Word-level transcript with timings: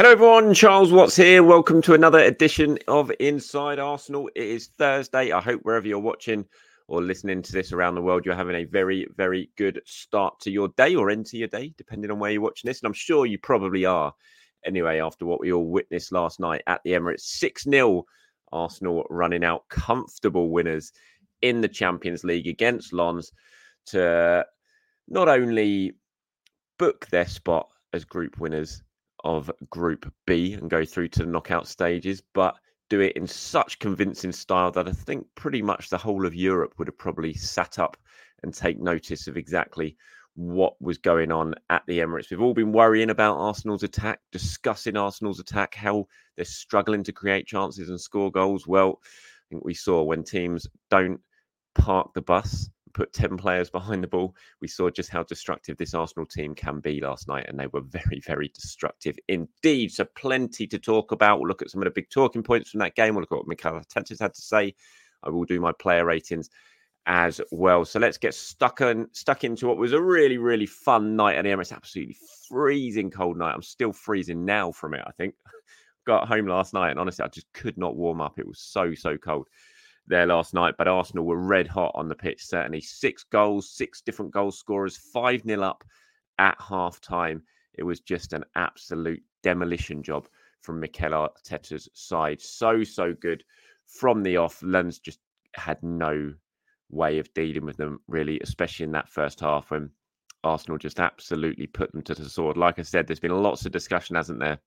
Hello, 0.00 0.12
everyone. 0.12 0.54
Charles 0.54 0.90
Watts 0.90 1.14
here. 1.14 1.42
Welcome 1.42 1.82
to 1.82 1.92
another 1.92 2.20
edition 2.20 2.78
of 2.88 3.12
Inside 3.20 3.78
Arsenal. 3.78 4.30
It 4.34 4.44
is 4.44 4.70
Thursday. 4.78 5.30
I 5.30 5.42
hope 5.42 5.60
wherever 5.60 5.86
you're 5.86 5.98
watching 5.98 6.46
or 6.88 7.02
listening 7.02 7.42
to 7.42 7.52
this 7.52 7.70
around 7.70 7.96
the 7.96 8.00
world, 8.00 8.24
you're 8.24 8.34
having 8.34 8.56
a 8.56 8.64
very, 8.64 9.06
very 9.18 9.50
good 9.58 9.82
start 9.84 10.40
to 10.40 10.50
your 10.50 10.68
day 10.78 10.94
or 10.94 11.10
end 11.10 11.26
to 11.26 11.36
your 11.36 11.48
day, 11.48 11.74
depending 11.76 12.10
on 12.10 12.18
where 12.18 12.30
you're 12.30 12.40
watching 12.40 12.66
this. 12.66 12.80
And 12.80 12.86
I'm 12.86 12.94
sure 12.94 13.26
you 13.26 13.36
probably 13.36 13.84
are. 13.84 14.14
Anyway, 14.64 15.02
after 15.02 15.26
what 15.26 15.38
we 15.38 15.52
all 15.52 15.68
witnessed 15.68 16.12
last 16.12 16.40
night 16.40 16.62
at 16.66 16.80
the 16.82 16.92
Emirates, 16.92 17.20
6 17.20 17.64
0, 17.64 18.06
Arsenal 18.52 19.06
running 19.10 19.44
out 19.44 19.68
comfortable 19.68 20.48
winners 20.48 20.92
in 21.42 21.60
the 21.60 21.68
Champions 21.68 22.24
League 22.24 22.46
against 22.46 22.94
Lens 22.94 23.32
to 23.88 24.46
not 25.08 25.28
only 25.28 25.92
book 26.78 27.06
their 27.08 27.26
spot 27.26 27.68
as 27.92 28.06
group 28.06 28.40
winners 28.40 28.82
of 29.24 29.50
Group 29.70 30.12
B 30.26 30.54
and 30.54 30.70
go 30.70 30.84
through 30.84 31.08
to 31.08 31.20
the 31.20 31.30
knockout 31.30 31.66
stages, 31.66 32.22
but 32.34 32.56
do 32.88 33.00
it 33.00 33.16
in 33.16 33.26
such 33.26 33.78
convincing 33.78 34.32
style 34.32 34.70
that 34.72 34.88
I 34.88 34.92
think 34.92 35.26
pretty 35.36 35.62
much 35.62 35.88
the 35.88 35.98
whole 35.98 36.26
of 36.26 36.34
Europe 36.34 36.74
would 36.78 36.88
have 36.88 36.98
probably 36.98 37.34
sat 37.34 37.78
up 37.78 37.96
and 38.42 38.52
take 38.52 38.80
notice 38.80 39.28
of 39.28 39.36
exactly 39.36 39.96
what 40.34 40.80
was 40.80 40.98
going 40.98 41.30
on 41.30 41.54
at 41.70 41.82
the 41.86 41.98
Emirates. 41.98 42.30
We've 42.30 42.40
all 42.40 42.54
been 42.54 42.72
worrying 42.72 43.10
about 43.10 43.38
Arsenal's 43.38 43.82
attack, 43.82 44.20
discussing 44.32 44.96
Arsenal's 44.96 45.40
attack, 45.40 45.74
how 45.74 46.06
they're 46.36 46.44
struggling 46.44 47.04
to 47.04 47.12
create 47.12 47.46
chances 47.46 47.88
and 47.88 48.00
score 48.00 48.30
goals. 48.30 48.66
Well, 48.66 49.00
I 49.02 49.44
think 49.50 49.64
we 49.64 49.74
saw 49.74 50.02
when 50.02 50.24
teams 50.24 50.66
don't 50.90 51.20
park 51.74 52.12
the 52.14 52.22
bus 52.22 52.70
put 52.92 53.12
10 53.12 53.36
players 53.36 53.70
behind 53.70 54.02
the 54.02 54.08
ball. 54.08 54.34
We 54.60 54.68
saw 54.68 54.90
just 54.90 55.10
how 55.10 55.22
destructive 55.22 55.76
this 55.76 55.94
Arsenal 55.94 56.26
team 56.26 56.54
can 56.54 56.80
be 56.80 57.00
last 57.00 57.28
night, 57.28 57.46
and 57.48 57.58
they 57.58 57.66
were 57.68 57.80
very, 57.80 58.20
very 58.26 58.48
destructive 58.48 59.16
indeed. 59.28 59.92
So, 59.92 60.04
plenty 60.16 60.66
to 60.66 60.78
talk 60.78 61.12
about. 61.12 61.40
We'll 61.40 61.48
look 61.48 61.62
at 61.62 61.70
some 61.70 61.82
of 61.82 61.86
the 61.86 61.90
big 61.90 62.10
talking 62.10 62.42
points 62.42 62.70
from 62.70 62.80
that 62.80 62.94
game. 62.94 63.14
We'll 63.14 63.22
look 63.22 63.32
at 63.32 63.38
what 63.38 63.48
Mikel 63.48 63.72
Arteta's 63.72 64.20
had 64.20 64.34
to 64.34 64.42
say. 64.42 64.74
I 65.22 65.30
will 65.30 65.44
do 65.44 65.60
my 65.60 65.72
player 65.72 66.04
ratings 66.04 66.50
as 67.06 67.40
well. 67.50 67.84
So 67.84 67.98
let's 67.98 68.18
get 68.18 68.34
stuck 68.34 68.80
on 68.80 69.08
stuck 69.12 69.44
into 69.44 69.66
what 69.66 69.78
was 69.78 69.92
a 69.92 70.00
really, 70.00 70.38
really 70.38 70.66
fun 70.66 71.16
night 71.16 71.36
at 71.36 71.44
the 71.44 71.50
Emirates. 71.50 71.72
Absolutely 71.72 72.16
freezing 72.48 73.10
cold 73.10 73.36
night. 73.36 73.54
I'm 73.54 73.62
still 73.62 73.92
freezing 73.92 74.44
now 74.44 74.72
from 74.72 74.94
it, 74.94 75.02
I 75.06 75.12
think. 75.12 75.34
Got 76.06 76.28
home 76.28 76.46
last 76.46 76.72
night 76.72 76.90
and 76.90 76.98
honestly, 76.98 77.24
I 77.24 77.28
just 77.28 77.52
could 77.52 77.76
not 77.76 77.96
warm 77.96 78.20
up. 78.20 78.38
It 78.38 78.46
was 78.46 78.58
so, 78.58 78.94
so 78.94 79.16
cold 79.18 79.48
there 80.10 80.26
last 80.26 80.52
night, 80.52 80.74
but 80.76 80.88
Arsenal 80.88 81.24
were 81.24 81.38
red 81.38 81.66
hot 81.66 81.92
on 81.94 82.08
the 82.08 82.14
pitch, 82.14 82.44
certainly. 82.44 82.80
Six 82.80 83.24
goals, 83.24 83.70
six 83.70 84.00
different 84.00 84.32
goal 84.32 84.50
scorers, 84.50 84.96
5 84.96 85.42
0 85.42 85.62
up 85.62 85.84
at 86.38 86.56
half 86.60 87.00
time. 87.00 87.42
It 87.74 87.84
was 87.84 88.00
just 88.00 88.32
an 88.32 88.44
absolute 88.56 89.22
demolition 89.42 90.02
job 90.02 90.28
from 90.60 90.80
Mikel 90.80 91.12
Arteta's 91.12 91.88
side. 91.94 92.42
So, 92.42 92.84
so 92.84 93.14
good 93.14 93.42
from 93.86 94.22
the 94.22 94.36
off. 94.36 94.62
Lens 94.62 94.98
just 94.98 95.20
had 95.54 95.82
no 95.82 96.34
way 96.90 97.18
of 97.18 97.32
dealing 97.34 97.64
with 97.64 97.76
them, 97.76 98.00
really, 98.08 98.40
especially 98.40 98.84
in 98.84 98.92
that 98.92 99.08
first 99.08 99.40
half 99.40 99.70
when 99.70 99.90
Arsenal 100.44 100.78
just 100.78 101.00
absolutely 101.00 101.66
put 101.66 101.92
them 101.92 102.02
to 102.02 102.14
the 102.14 102.28
sword. 102.28 102.56
Like 102.56 102.78
I 102.78 102.82
said, 102.82 103.06
there's 103.06 103.20
been 103.20 103.42
lots 103.42 103.64
of 103.64 103.72
discussion, 103.72 104.16
hasn't 104.16 104.40
there, 104.40 104.58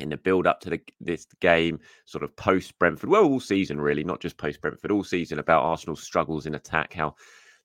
in 0.00 0.08
the 0.08 0.16
build 0.16 0.46
up 0.46 0.60
to 0.60 0.70
the, 0.70 0.80
this 1.00 1.26
game, 1.40 1.80
sort 2.04 2.24
of 2.24 2.34
post 2.36 2.78
Brentford, 2.78 3.10
well, 3.10 3.24
all 3.24 3.40
season 3.40 3.80
really, 3.80 4.04
not 4.04 4.20
just 4.20 4.36
post 4.36 4.60
Brentford, 4.60 4.90
all 4.90 5.04
season 5.04 5.38
about 5.38 5.62
Arsenal's 5.62 6.02
struggles 6.02 6.46
in 6.46 6.54
attack, 6.54 6.92
how 6.92 7.14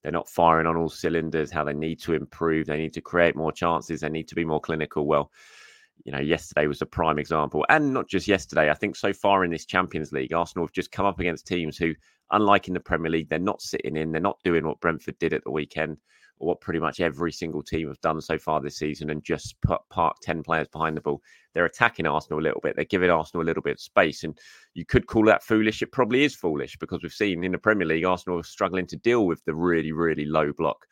they're 0.04 0.12
not 0.12 0.30
firing 0.30 0.68
on 0.68 0.78
all 0.78 0.90
cylinders, 0.90 1.52
how 1.52 1.64
they 1.64 1.74
need 1.74 2.00
to 2.02 2.14
improve, 2.14 2.68
they 2.68 2.78
need 2.78 2.94
to 2.94 3.02
create 3.02 3.36
more 3.36 3.52
chances, 3.52 4.02
they 4.02 4.10
need 4.10 4.28
to 4.28 4.36
be 4.36 4.46
more 4.46 4.62
clinical. 4.62 5.08
Well, 5.08 5.32
you 6.04 6.12
know, 6.12 6.20
yesterday 6.20 6.68
was 6.68 6.82
a 6.82 6.86
prime 6.86 7.18
example, 7.18 7.66
and 7.70 7.94
not 7.94 8.08
just 8.08 8.28
yesterday. 8.28 8.70
I 8.70 8.76
think 8.76 8.96
so 8.96 9.14
far 9.14 9.44
in 9.44 9.52
this 9.52 9.66
Champions 9.66 10.12
League, 10.12 10.34
Arsenal 10.34 10.68
have 10.68 10.74
just 10.74 10.92
come 10.92 11.06
up 11.06 11.20
against 11.20 11.48
teams 11.48 11.78
who, 11.78 11.94
unlike 12.32 12.68
in 12.68 12.74
the 12.74 12.80
Premier 12.80 13.10
League, 13.10 13.30
they're 13.30 13.40
not 13.40 13.62
sitting 13.62 13.96
in, 13.96 14.12
they're 14.12 14.22
not 14.22 14.38
doing 14.44 14.66
what 14.66 14.80
Brentford 14.80 15.18
did 15.20 15.34
at 15.34 15.44
the 15.44 15.52
weekend 15.52 15.98
or 16.38 16.50
what 16.50 16.62
pretty 16.62 16.80
much 16.80 17.00
every 17.00 17.32
single 17.32 17.64
team 17.64 17.88
have 17.88 18.02
done 18.02 18.20
so 18.20 18.38
far 18.38 18.60
this 18.60 18.78
season 18.78 19.10
and 19.10 19.24
just 19.24 19.56
put 19.62 19.82
park 19.90 20.18
10 20.22 20.44
players 20.44 20.68
behind 20.68 20.98
the 20.98 21.02
ball. 21.02 21.22
They're 21.54 21.66
attacking 21.66 22.06
Arsenal 22.06 22.40
a 22.40 22.42
little 22.42 22.60
bit. 22.62 22.76
They're 22.76 22.86
giving 22.86 23.10
Arsenal 23.10 23.44
a 23.44 23.48
little 23.48 23.64
bit 23.64 23.76
of 23.76 23.80
space. 23.80 24.24
And 24.24 24.38
you 24.74 24.86
could 24.86 25.08
call 25.08 25.26
that 25.26 25.44
foolish. 25.44 25.82
It 25.82 25.94
probably 25.94 26.26
is 26.26 26.36
foolish 26.36 26.78
because 26.78 27.02
we've 27.02 27.14
seen 27.14 27.44
in 27.44 27.54
the 27.54 27.58
Premier 27.58 27.88
League, 27.88 28.06
Arsenal 28.06 28.40
are 28.40 28.44
struggling 28.44 28.88
to 28.88 28.98
deal 28.98 29.26
with 29.26 29.44
the 29.46 29.56
really, 29.56 29.94
really 29.94 30.26
low 30.26 30.52
block. 30.52 30.86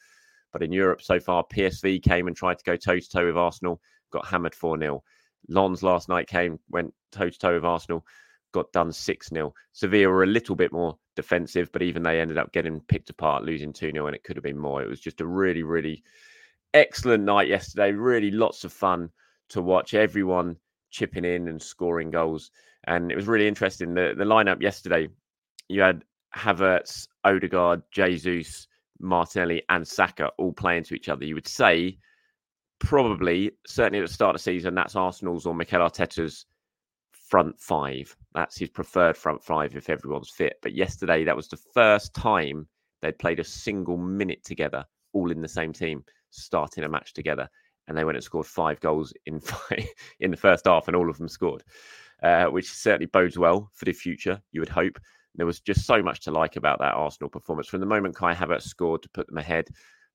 But 0.53 0.63
in 0.63 0.71
Europe 0.71 1.01
so 1.01 1.19
far, 1.19 1.43
PSV 1.53 2.01
came 2.03 2.27
and 2.27 2.35
tried 2.35 2.59
to 2.59 2.63
go 2.63 2.77
toe 2.77 2.99
to 2.99 3.09
toe 3.09 3.25
with 3.25 3.37
Arsenal, 3.37 3.81
got 4.11 4.25
hammered 4.25 4.55
4 4.55 4.79
0. 4.79 5.03
Lens 5.49 5.83
last 5.83 6.07
night 6.07 6.27
came, 6.27 6.59
went 6.69 6.93
toe 7.11 7.29
to 7.29 7.37
toe 7.37 7.55
with 7.55 7.65
Arsenal, 7.65 8.05
got 8.53 8.71
done 8.71 8.93
6 8.93 9.29
0. 9.29 9.53
Sevilla 9.73 10.07
were 10.07 10.23
a 10.23 10.27
little 10.27 10.55
bit 10.55 10.71
more 10.71 10.97
defensive, 11.15 11.71
but 11.71 11.81
even 11.81 12.03
they 12.03 12.19
ended 12.19 12.37
up 12.37 12.51
getting 12.51 12.81
picked 12.81 13.09
apart, 13.09 13.43
losing 13.43 13.73
2 13.73 13.91
0, 13.91 14.07
and 14.07 14.15
it 14.15 14.23
could 14.23 14.35
have 14.35 14.43
been 14.43 14.57
more. 14.57 14.81
It 14.81 14.89
was 14.89 14.99
just 14.99 15.21
a 15.21 15.25
really, 15.25 15.63
really 15.63 16.03
excellent 16.73 17.23
night 17.23 17.47
yesterday. 17.47 17.91
Really 17.91 18.31
lots 18.31 18.63
of 18.63 18.73
fun 18.73 19.09
to 19.49 19.61
watch. 19.61 19.93
Everyone 19.93 20.57
chipping 20.91 21.25
in 21.25 21.47
and 21.47 21.61
scoring 21.61 22.11
goals. 22.11 22.51
And 22.85 23.11
it 23.11 23.15
was 23.15 23.27
really 23.27 23.47
interesting. 23.47 23.93
The, 23.93 24.13
the 24.17 24.23
lineup 24.23 24.61
yesterday, 24.61 25.09
you 25.67 25.81
had 25.81 26.03
Havertz, 26.35 27.07
Odegaard, 27.23 27.81
Jesus, 27.91 28.67
Martinelli, 28.99 29.63
and 29.69 29.87
Saka 29.87 30.29
all 30.37 30.53
playing 30.53 30.83
to 30.85 30.95
each 30.95 31.09
other. 31.09 31.25
You 31.25 31.35
would 31.35 31.47
say, 31.47 31.97
probably, 32.79 33.51
certainly 33.65 33.99
at 33.99 34.07
the 34.07 34.13
start 34.13 34.35
of 34.35 34.41
the 34.41 34.43
season, 34.43 34.75
that's 34.75 34.95
Arsenal's 34.95 35.45
or 35.45 35.55
Mikel 35.55 35.79
Arteta's 35.79 36.45
front 37.33 37.59
five. 37.59 38.15
That's 38.35 38.59
his 38.59 38.69
preferred 38.69 39.17
front 39.17 39.43
five 39.43 39.75
if 39.75 39.89
everyone's 39.89 40.29
fit. 40.29 40.59
But 40.61 40.75
yesterday, 40.75 41.23
that 41.23 41.35
was 41.35 41.47
the 41.47 41.57
first 41.57 42.13
time 42.13 42.67
they'd 43.01 43.17
played 43.17 43.39
a 43.39 43.43
single 43.43 43.97
minute 43.97 44.43
together, 44.43 44.85
all 45.13 45.31
in 45.31 45.41
the 45.41 45.47
same 45.47 45.73
team, 45.73 46.03
starting 46.29 46.83
a 46.83 46.89
match 46.89 47.11
together. 47.15 47.49
And 47.87 47.97
they 47.97 48.03
went 48.03 48.17
and 48.17 48.23
scored 48.23 48.45
five 48.45 48.79
goals 48.81 49.13
in 49.25 49.39
five, 49.39 49.83
in 50.19 50.29
the 50.29 50.37
first 50.37 50.67
half, 50.67 50.87
and 50.87 50.95
all 50.95 51.09
of 51.09 51.17
them 51.17 51.27
scored, 51.27 51.63
uh, 52.21 52.45
which 52.45 52.69
certainly 52.69 53.07
bodes 53.07 53.39
well 53.39 53.67
for 53.73 53.85
the 53.85 53.93
future. 53.93 54.39
You 54.51 54.61
would 54.61 54.69
hope. 54.69 54.99
There 55.33 55.47
was 55.47 55.59
just 55.59 55.87
so 55.87 56.03
much 56.03 56.21
to 56.25 56.31
like 56.31 56.55
about 56.55 56.77
that 56.81 56.93
Arsenal 56.93 57.31
performance. 57.31 57.67
From 57.67 57.79
the 57.79 57.87
moment 57.87 58.15
Kai 58.15 58.35
Havertz 58.35 58.67
scored 58.67 59.01
to 59.01 59.09
put 59.09 59.25
them 59.25 59.39
ahead, 59.39 59.65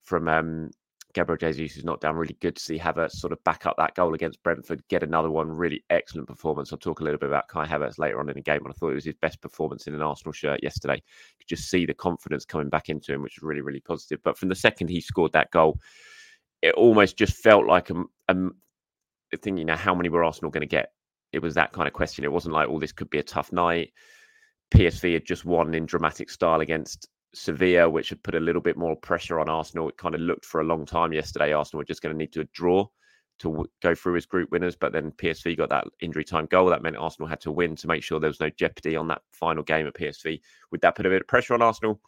from 0.05 0.29
um, 0.29 0.71
Gabriel 1.14 1.38
Jesus 1.38 1.78
is 1.78 1.84
not 1.84 2.00
down. 2.00 2.16
Really 2.16 2.37
good 2.40 2.56
to 2.56 2.62
see 2.62 2.78
Havertz 2.78 3.12
sort 3.12 3.32
of 3.32 3.43
back 3.44 3.64
up 3.64 3.76
that 3.78 3.94
goal 3.94 4.14
against 4.14 4.43
Brentford, 4.43 4.82
get 4.88 5.02
another 5.02 5.31
one. 5.31 5.50
Really 5.50 5.82
excellent 5.88 6.28
performance. 6.28 6.72
I'll 6.72 6.78
talk 6.78 7.00
a 7.00 7.05
little 7.05 7.19
bit 7.19 7.31
about 7.31 7.49
Kai 7.49 7.66
Havertz 7.66 7.99
later 7.99 8.20
on 8.20 8.28
in 8.28 8.34
the 8.34 8.43
game. 8.43 8.60
And 8.64 8.69
I 8.69 8.72
thought 8.72 8.90
it 8.90 8.96
was 8.96 9.06
his 9.06 9.14
best 9.14 9.40
performance 9.40 9.87
in 9.87 9.94
an 9.94 10.02
Arsenal 10.02 10.32
shirt 10.32 10.62
yesterday. 10.62 10.96
You 10.96 11.37
could 11.38 11.49
just 11.49 11.70
see 11.70 11.87
the 11.87 11.94
confidence 11.94 12.44
coming 12.44 12.69
back 12.69 12.90
into 12.90 13.12
him, 13.12 13.22
which 13.22 13.37
was 13.37 13.43
really, 13.43 13.62
really 13.62 13.81
positive. 13.81 14.20
But 14.22 14.37
from 14.37 14.50
the 14.50 14.55
second 14.55 14.88
he 14.88 15.00
scored 15.00 15.32
that 15.32 15.50
goal, 15.50 15.78
it 16.60 16.75
almost 16.75 17.16
just 17.16 17.37
felt 17.37 17.66
like 17.66 17.88
a, 17.90 18.04
a 18.28 19.37
thing, 19.37 19.56
you 19.56 19.64
know, 19.64 19.76
how 19.76 19.94
many 19.94 20.11
were 20.11 20.25
Arsenal 20.25 20.50
going 20.50 20.61
to 20.61 20.66
get? 20.66 20.93
It 21.32 21.40
was 21.40 21.54
that 21.54 21.72
kind 21.72 21.87
of 21.87 21.94
question. 21.94 22.25
It 22.25 22.32
wasn't 22.32 22.54
like, 22.54 22.69
oh, 22.69 22.78
this 22.78 22.93
could 22.93 23.11
be 23.11 23.19
a 23.19 23.22
tough 23.22 23.52
night. 23.52 23.93
PSV 24.75 25.14
had 25.14 25.25
just 25.25 25.46
won 25.46 25.72
in 25.75 25.87
dramatic 25.87 26.28
style 26.28 26.61
against 26.61 27.08
Sevilla, 27.34 27.88
which 27.88 28.08
had 28.08 28.22
put 28.22 28.34
a 28.34 28.40
little 28.40 28.62
bit 28.62 28.76
more 28.76 28.96
pressure 28.96 29.38
on 29.38 29.48
Arsenal. 29.48 29.88
It 29.88 29.96
kind 29.96 30.14
of 30.14 30.20
looked 30.20 30.44
for 30.44 30.60
a 30.60 30.64
long 30.64 30.86
time 30.86 31.12
yesterday. 31.12 31.52
Arsenal 31.52 31.80
were 31.80 31.84
just 31.84 32.02
going 32.02 32.14
to 32.14 32.19
need 32.19 32.32
to 32.32 32.44
draw 32.52 32.86
to 33.40 33.50
w- 33.50 33.70
go 33.82 33.94
through 33.94 34.16
as 34.16 34.26
group 34.26 34.50
winners, 34.50 34.76
but 34.76 34.92
then 34.92 35.12
PSV 35.12 35.56
got 35.56 35.69
that 35.70 35.86
injury 36.00 36.25
time 36.25 36.46
goal. 36.46 36.69
That 36.69 36.82
meant 36.82 36.96
Arsenal 36.96 37.28
had 37.28 37.40
to 37.42 37.52
win 37.52 37.76
to 37.76 37.86
make 37.86 38.02
sure 38.02 38.19
there 38.19 38.28
was 38.28 38.40
no 38.40 38.50
jeopardy 38.50 38.96
on 38.96 39.08
that 39.08 39.22
final 39.30 39.62
game 39.62 39.86
at 39.86 39.94
PSV. 39.94 40.40
Would 40.70 40.80
that 40.80 40.96
put 40.96 41.06
a 41.06 41.10
bit 41.10 41.20
of 41.20 41.28
pressure 41.28 41.54
on 41.54 41.62
Arsenal? 41.62 42.00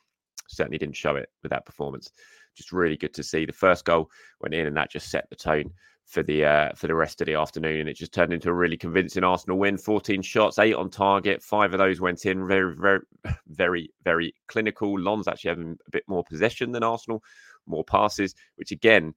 Certainly 0.49 0.79
didn't 0.79 0.97
show 0.97 1.17
it 1.17 1.29
with 1.43 1.51
that 1.51 1.67
performance. 1.67 2.11
Just 2.57 2.73
really 2.73 2.97
good 2.97 3.15
to 3.15 3.23
see. 3.23 3.45
The 3.45 3.53
first 3.53 3.85
goal 3.85 4.11
went 4.41 4.55
in, 4.55 4.67
and 4.67 4.77
that 4.77 4.91
just 4.91 5.11
set 5.11 5.29
the 5.31 5.37
tone 5.37 5.71
for 6.11 6.25
the 6.25 6.45
uh, 6.45 6.71
for 6.75 6.89
the 6.89 6.95
rest 6.95 7.21
of 7.21 7.27
the 7.27 7.35
afternoon. 7.35 7.81
And 7.81 7.89
it 7.89 7.97
just 7.97 8.13
turned 8.13 8.33
into 8.33 8.51
a 8.51 8.53
really 8.53 8.77
convincing 8.77 9.23
Arsenal 9.23 9.59
win. 9.59 9.79
14 9.79 10.21
shots, 10.23 10.59
eight 10.59 10.75
on 10.75 10.91
target, 10.91 11.43
five 11.43 11.73
of 11.73 11.79
those 11.79 12.01
went 12.01 12.27
in. 12.27 12.49
Very, 12.49 12.75
very, 12.75 13.01
very, 13.47 13.91
very 14.05 14.35
clinical. 14.49 14.99
Lens 14.99 15.29
actually 15.29 15.51
having 15.51 15.79
a 15.87 15.91
bit 15.91 16.03
more 16.09 16.25
possession 16.25 16.73
than 16.73 16.83
Arsenal, 16.83 17.23
more 17.67 17.85
passes, 17.85 18.35
which 18.57 18.73
again 18.73 19.15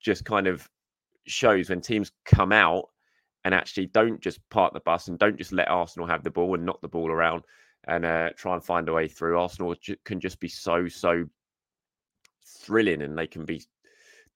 just 0.00 0.24
kind 0.24 0.46
of 0.46 0.68
shows 1.26 1.68
when 1.68 1.80
teams 1.80 2.12
come 2.24 2.52
out 2.52 2.84
and 3.44 3.52
actually 3.52 3.86
don't 3.86 4.20
just 4.20 4.38
park 4.50 4.72
the 4.72 4.80
bus 4.80 5.08
and 5.08 5.18
don't 5.18 5.36
just 5.36 5.52
let 5.52 5.68
Arsenal 5.68 6.06
have 6.06 6.22
the 6.22 6.30
ball 6.30 6.54
and 6.54 6.64
knock 6.64 6.80
the 6.80 6.88
ball 6.88 7.10
around 7.10 7.42
and 7.88 8.04
uh, 8.04 8.30
try 8.36 8.54
and 8.54 8.64
find 8.64 8.88
a 8.88 8.92
way 8.92 9.08
through. 9.08 9.38
Arsenal 9.38 9.74
can 10.04 10.20
just 10.20 10.38
be 10.38 10.48
so 10.48 10.86
so 10.86 11.24
thrilling 12.46 13.02
and 13.02 13.18
they 13.18 13.26
can 13.26 13.44
be 13.44 13.62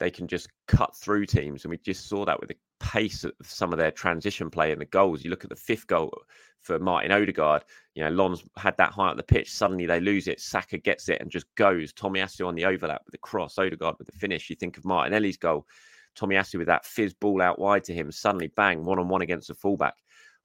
they 0.00 0.10
can 0.10 0.26
just 0.26 0.48
cut 0.66 0.96
through 0.96 1.26
teams. 1.26 1.64
And 1.64 1.70
we 1.70 1.78
just 1.78 2.08
saw 2.08 2.24
that 2.24 2.40
with 2.40 2.48
the 2.48 2.56
pace 2.80 3.24
of 3.24 3.32
some 3.42 3.72
of 3.72 3.78
their 3.78 3.90
transition 3.90 4.50
play 4.50 4.72
and 4.72 4.80
the 4.80 4.86
goals. 4.86 5.24
You 5.24 5.30
look 5.30 5.44
at 5.44 5.50
the 5.50 5.56
fifth 5.56 5.86
goal 5.86 6.12
for 6.60 6.78
Martin 6.78 7.12
Odegaard, 7.12 7.64
you 7.94 8.02
know, 8.02 8.10
Lens 8.10 8.42
had 8.56 8.76
that 8.78 8.92
high 8.92 9.08
up 9.08 9.16
the 9.16 9.22
pitch. 9.22 9.52
Suddenly 9.52 9.86
they 9.86 10.00
lose 10.00 10.28
it. 10.28 10.40
Saka 10.40 10.78
gets 10.78 11.08
it 11.08 11.20
and 11.20 11.30
just 11.30 11.46
goes. 11.54 11.92
Tomiyasu 11.92 12.46
on 12.46 12.54
the 12.54 12.64
overlap 12.64 13.02
with 13.04 13.12
the 13.12 13.18
cross, 13.18 13.58
Odegaard 13.58 13.96
with 13.98 14.06
the 14.06 14.18
finish. 14.18 14.48
You 14.50 14.56
think 14.56 14.78
of 14.78 14.84
Martinelli's 14.84 15.36
goal, 15.36 15.66
Tomiyasu 16.16 16.58
with 16.58 16.66
that 16.68 16.86
fizz 16.86 17.14
ball 17.14 17.42
out 17.42 17.58
wide 17.58 17.84
to 17.84 17.94
him. 17.94 18.10
Suddenly, 18.10 18.48
bang, 18.56 18.84
one 18.84 18.98
on 18.98 19.08
one 19.08 19.22
against 19.22 19.48
the 19.48 19.54
fullback. 19.54 19.94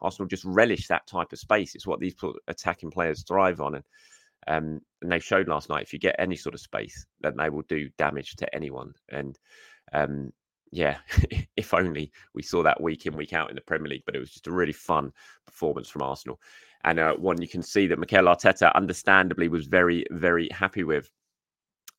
Arsenal 0.02 0.28
just 0.28 0.45
relish 0.45 0.88
that 0.88 1.07
type 1.07 1.34
of 1.34 1.40
space. 1.40 1.75
It's 1.75 1.88
what 1.88 2.00
these 2.00 2.16
attacking 2.48 2.92
players 2.92 3.24
thrive 3.24 3.60
on. 3.60 3.75
And 3.75 3.84
um, 4.47 4.81
and 5.01 5.12
they 5.12 5.19
showed 5.19 5.47
last 5.47 5.69
night 5.69 5.83
if 5.83 5.94
you 5.94 6.00
get 6.00 6.15
any 6.19 6.36
sort 6.36 6.56
of 6.56 6.62
space, 6.62 7.06
then 7.21 7.36
they 7.38 7.50
will 7.50 7.63
do 7.63 7.89
damage 7.97 8.36
to 8.38 8.56
anyone. 8.56 8.94
And 9.09 9.38
um, 9.94 10.31
yeah, 10.71 10.97
if 11.57 11.74
only 11.74 12.12
we 12.33 12.44
saw 12.44 12.63
that 12.63 12.81
week 12.81 13.06
in, 13.06 13.15
week 13.15 13.33
out 13.33 13.50
in 13.50 13.56
the 13.56 13.62
Premier 13.62 13.89
League. 13.89 14.03
But 14.06 14.15
it 14.15 14.19
was 14.19 14.31
just 14.31 14.47
a 14.47 14.51
really 14.51 14.74
fun 14.74 15.12
performance 15.45 15.89
from 15.89 16.01
Arsenal. 16.01 16.39
And 16.83 17.00
uh, 17.00 17.13
one 17.13 17.41
you 17.41 17.47
can 17.47 17.63
see 17.63 17.88
that 17.88 18.00
Mikel 18.00 18.25
Arteta, 18.25 18.74
understandably, 18.75 19.50
was 19.50 19.68
very, 19.68 20.06
very 20.12 20.47
happy 20.51 20.83
with. 20.83 21.12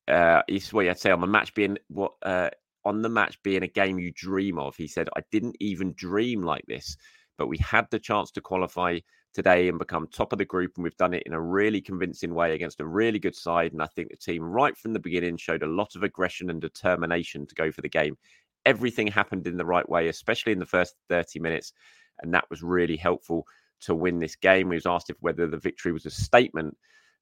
Uh, 0.07 0.41
what 0.71 0.87
I'd 0.87 0.99
say 0.99 1.11
on 1.11 1.21
the 1.21 1.27
match 1.27 1.53
being 1.53 1.77
what 1.87 2.13
uh, 2.23 2.49
on 2.83 3.01
the 3.01 3.09
match 3.09 3.41
being 3.43 3.63
a 3.63 3.67
game 3.67 3.99
you 3.99 4.11
dream 4.15 4.57
of. 4.57 4.75
He 4.75 4.87
said, 4.87 5.09
"I 5.15 5.21
didn't 5.31 5.55
even 5.59 5.93
dream 5.93 6.41
like 6.41 6.65
this, 6.67 6.97
but 7.37 7.47
we 7.47 7.57
had 7.59 7.87
the 7.91 7.99
chance 7.99 8.31
to 8.31 8.41
qualify 8.41 8.99
today 9.33 9.69
and 9.69 9.79
become 9.79 10.07
top 10.07 10.31
of 10.31 10.37
the 10.37 10.45
group. 10.45 10.73
And 10.75 10.83
we've 10.83 10.97
done 10.97 11.13
it 11.13 11.23
in 11.25 11.33
a 11.33 11.41
really 11.41 11.81
convincing 11.81 12.33
way 12.33 12.53
against 12.53 12.79
a 12.79 12.85
really 12.85 13.19
good 13.19 13.35
side. 13.35 13.73
And 13.73 13.81
I 13.81 13.87
think 13.87 14.09
the 14.09 14.17
team, 14.17 14.43
right 14.43 14.77
from 14.77 14.93
the 14.93 14.99
beginning, 14.99 15.37
showed 15.37 15.63
a 15.63 15.67
lot 15.67 15.95
of 15.95 16.03
aggression 16.03 16.49
and 16.49 16.61
determination 16.61 17.45
to 17.47 17.55
go 17.55 17.71
for 17.71 17.81
the 17.81 17.89
game. 17.89 18.17
Everything 18.65 19.07
happened 19.07 19.47
in 19.47 19.57
the 19.57 19.65
right 19.65 19.87
way, 19.87 20.07
especially 20.07 20.51
in 20.51 20.59
the 20.59 20.65
first 20.65 20.95
30 21.09 21.39
minutes. 21.39 21.73
And 22.21 22.33
that 22.33 22.49
was 22.49 22.61
really 22.61 22.97
helpful 22.97 23.47
to 23.81 23.95
win 23.95 24.19
this 24.19 24.35
game. 24.35 24.71
He 24.71 24.75
was 24.75 24.85
asked 24.85 25.09
if 25.09 25.17
whether 25.21 25.47
the 25.47 25.57
victory 25.57 25.91
was 25.91 26.05
a 26.05 26.11
statement 26.11 26.77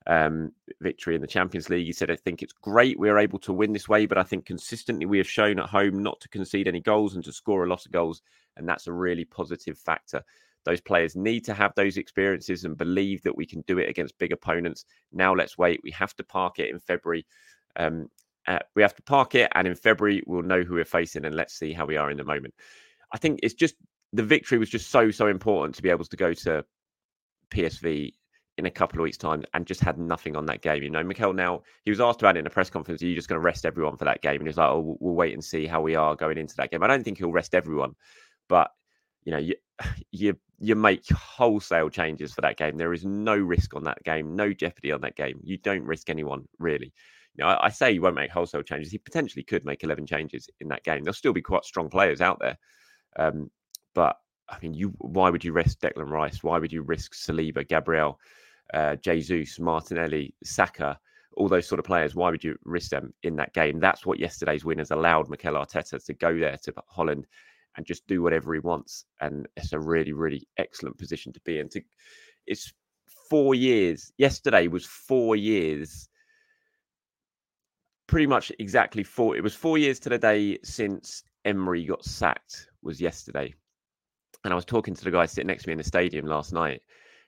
um, 0.08 0.52
victory 0.82 1.16
in 1.16 1.22
the 1.22 1.28
Champions 1.28 1.70
League. 1.70 1.86
He 1.86 1.94
said, 1.94 2.10
I 2.10 2.16
think 2.16 2.42
it's 2.42 2.54
great 2.54 3.00
we 3.00 3.10
are 3.10 3.20
able 3.20 3.40
to 3.40 3.54
win 3.54 3.74
this 3.74 3.88
way, 3.88 4.06
but 4.06 4.18
I 4.18 4.24
think 4.24 4.46
consistently 4.46 5.06
we 5.06 5.18
have 5.18 5.30
shown 5.30 5.60
at 5.60 5.70
home 5.70 6.02
not 6.02 6.20
to 6.22 6.30
concede 6.30 6.68
any 6.68 6.80
goals 6.80 7.16
and 7.16 7.24
to 7.26 7.32
score 7.32 7.64
a 7.64 7.70
lot 7.70 7.86
of 7.86 7.92
goals. 7.92 8.22
And 8.58 8.68
that's 8.68 8.88
a 8.88 8.94
really 8.94 9.26
positive 9.26 9.78
factor. 9.78 10.24
Those 10.69 10.81
players 10.81 11.16
need 11.16 11.45
to 11.45 11.56
have 11.56 11.74
those 11.74 11.98
experiences 11.98 12.63
and 12.63 12.77
believe 12.77 13.24
that 13.24 13.36
we 13.36 13.44
can 13.44 13.62
do 13.62 13.80
it 13.80 13.89
against 13.89 14.19
big 14.19 14.31
opponents. 14.31 14.86
Now 15.12 15.33
let's 15.33 15.57
wait. 15.57 15.81
We 15.83 15.89
have 15.89 16.16
to 16.18 16.24
park 16.24 16.60
it 16.60 16.69
in 16.69 16.77
February. 16.77 17.25
Um, 17.75 18.07
uh, 18.48 18.60
we 18.75 18.83
have 18.83 18.94
to 18.94 19.01
park 19.01 19.33
it, 19.33 19.51
and 19.56 19.68
in 19.68 19.74
February 19.74 20.21
we'll 20.27 20.44
know 20.44 20.62
who 20.62 20.75
we're 20.75 20.86
facing, 20.86 21.25
and 21.25 21.33
let's 21.33 21.56
see 21.56 21.74
how 21.74 21.88
we 21.88 21.98
are 21.98 22.12
in 22.12 22.18
the 22.18 22.24
moment. 22.24 22.54
I 23.12 23.18
think 23.18 23.39
it's 23.42 23.56
just 23.56 23.74
the 24.13 24.21
victory 24.21 24.60
was 24.60 24.69
just 24.69 24.92
so 24.92 25.10
so 25.10 25.25
important 25.25 25.74
to 25.77 25.81
be 25.81 25.89
able 25.89 26.06
to 26.06 26.16
go 26.16 26.36
to 26.36 26.63
PSV 27.50 28.13
in 28.60 28.68
a 28.68 28.72
couple 28.72 29.00
of 29.00 29.04
weeks' 29.06 29.18
time 29.18 29.44
and 29.56 29.65
just 29.65 29.81
had 29.81 29.98
nothing 29.98 30.36
on 30.36 30.45
that 30.45 30.62
game. 30.62 30.83
You 30.83 30.92
know, 30.92 31.04
Mikel 31.04 31.33
now 31.33 31.63
he 31.83 31.89
was 31.89 32.00
asked 32.00 32.22
about 32.22 32.36
it 32.36 32.42
in 32.42 32.45
a 32.45 32.51
press 32.51 32.69
conference. 32.69 33.01
Are 33.01 33.07
you 33.07 33.15
just 33.15 33.27
going 33.27 33.42
to 33.42 33.44
rest 33.44 33.65
everyone 33.65 33.98
for 33.98 34.06
that 34.06 34.22
game? 34.22 34.38
And 34.38 34.48
he's 34.48 34.57
like, 34.57 34.69
"Oh, 34.69 34.81
we'll, 34.81 34.98
we'll, 35.00 35.15
wait 35.15 35.33
and 35.33 35.44
see 35.44 35.65
how 35.65 35.81
we 35.81 35.95
are 35.95 36.15
going 36.15 36.38
into 36.38 36.56
that 36.57 36.69
game." 36.69 36.83
I 36.83 36.88
don't 36.88 37.04
think 37.04 37.18
he'll 37.18 37.31
rest 37.31 37.56
everyone, 37.56 37.95
but 38.50 38.69
you 39.24 39.31
know, 39.31 39.38
you 39.38 39.56
you 40.12 40.38
you 40.60 40.75
make 40.75 41.07
wholesale 41.10 41.89
changes 41.89 42.33
for 42.33 42.42
that 42.42 42.57
game. 42.57 42.77
There 42.77 42.94
is 42.94 43.06
no 43.06 43.36
risk 43.36 43.75
on 43.75 43.83
that 43.86 44.04
game, 44.04 44.36
no 44.36 44.51
jeopardy 44.51 44.92
on 44.92 45.01
that 45.01 45.16
game. 45.16 45.39
You 45.44 45.57
don't 45.57 45.83
risk 45.83 46.10
anyone 46.10 46.48
really. 46.60 46.94
You 47.36 47.44
know, 47.44 47.48
I, 47.48 47.66
I 47.66 47.69
say 47.69 47.92
you 47.92 48.01
won't 48.01 48.15
make 48.15 48.32
wholesale 48.32 48.63
changes. 48.63 48.91
He 48.91 48.98
potentially 48.98 49.44
could 49.44 49.65
make 49.65 49.84
eleven 49.84 50.05
changes 50.05 50.50
in 50.60 50.67
that 50.70 50.84
game. 50.84 51.03
There'll 51.03 51.13
still 51.13 51.34
be 51.34 51.41
quite 51.41 51.63
strong 51.63 51.89
players 51.89 52.22
out 52.22 52.39
there, 52.39 52.58
um, 53.17 53.50
but 53.94 54.17
I 54.50 54.58
mean, 54.62 54.74
you 54.74 54.94
why 55.00 55.29
would 55.29 55.44
you 55.44 55.53
risk 55.53 55.79
Declan 55.79 56.10
Rice? 56.10 56.44
Why 56.44 56.60
would 56.60 56.74
you 56.74 56.82
risk 56.82 57.13
Saliba, 57.13 57.67
Gabriel, 57.67 58.20
uh, 58.74 58.96
Jesus, 58.98 59.60
Martinelli, 59.60 60.34
Saka? 60.44 61.00
all 61.38 61.48
those 61.48 61.67
sort 61.67 61.79
of 61.79 61.86
players, 61.86 62.15
why 62.15 62.29
would 62.29 62.44
you 62.44 62.58
risk 62.65 62.91
them 62.91 63.13
in 63.24 63.36
that 63.38 63.53
game? 63.53 63.79
That's 63.79 64.05
what 64.05 64.20
yesterday's 64.20 64.65
winners 64.65 64.91
allowed 64.91 65.29
Mikel 65.29 65.53
Arteta 65.53 66.03
to 66.03 66.13
go 66.13 66.38
there 66.38 66.58
to 66.63 66.74
Holland 66.88 67.27
and 67.78 67.86
just 67.86 68.08
do 68.08 68.22
whatever 68.22 68.54
he 68.54 68.60
wants. 68.60 69.06
And 69.22 69.48
it's 69.56 69.74
a 69.74 69.80
really, 69.80 70.14
really 70.14 70.48
excellent 70.58 70.98
position 70.98 71.34
to 71.34 71.42
be 71.42 71.60
in. 71.60 71.70
To, 71.70 71.82
it's 72.48 72.74
four 73.30 73.56
years. 73.56 74.12
Yesterday 74.18 74.68
was 74.68 74.86
four 74.86 75.36
years. 75.36 76.10
Pretty 78.08 78.28
much 78.28 78.52
exactly 78.60 79.04
four. 79.04 79.38
It 79.38 79.44
was 79.44 79.54
four 79.54 79.78
years 79.78 80.00
to 80.00 80.10
the 80.10 80.18
day 80.18 80.58
since 80.64 81.24
Emery 81.46 81.86
got 81.86 82.04
sacked. 82.04 82.68
Was 82.82 83.02
yesterday, 83.02 83.54
and 84.46 84.54
I 84.54 84.56
was 84.56 84.64
talking 84.64 84.96
to 84.96 85.04
the 85.04 85.12
guy 85.12 85.26
sitting 85.26 85.48
next 85.48 85.64
to 85.64 85.70
me 85.70 85.74
in 85.74 85.78
the 85.78 85.84
stadium 85.84 86.26
last 86.26 86.54
night, 86.54 86.82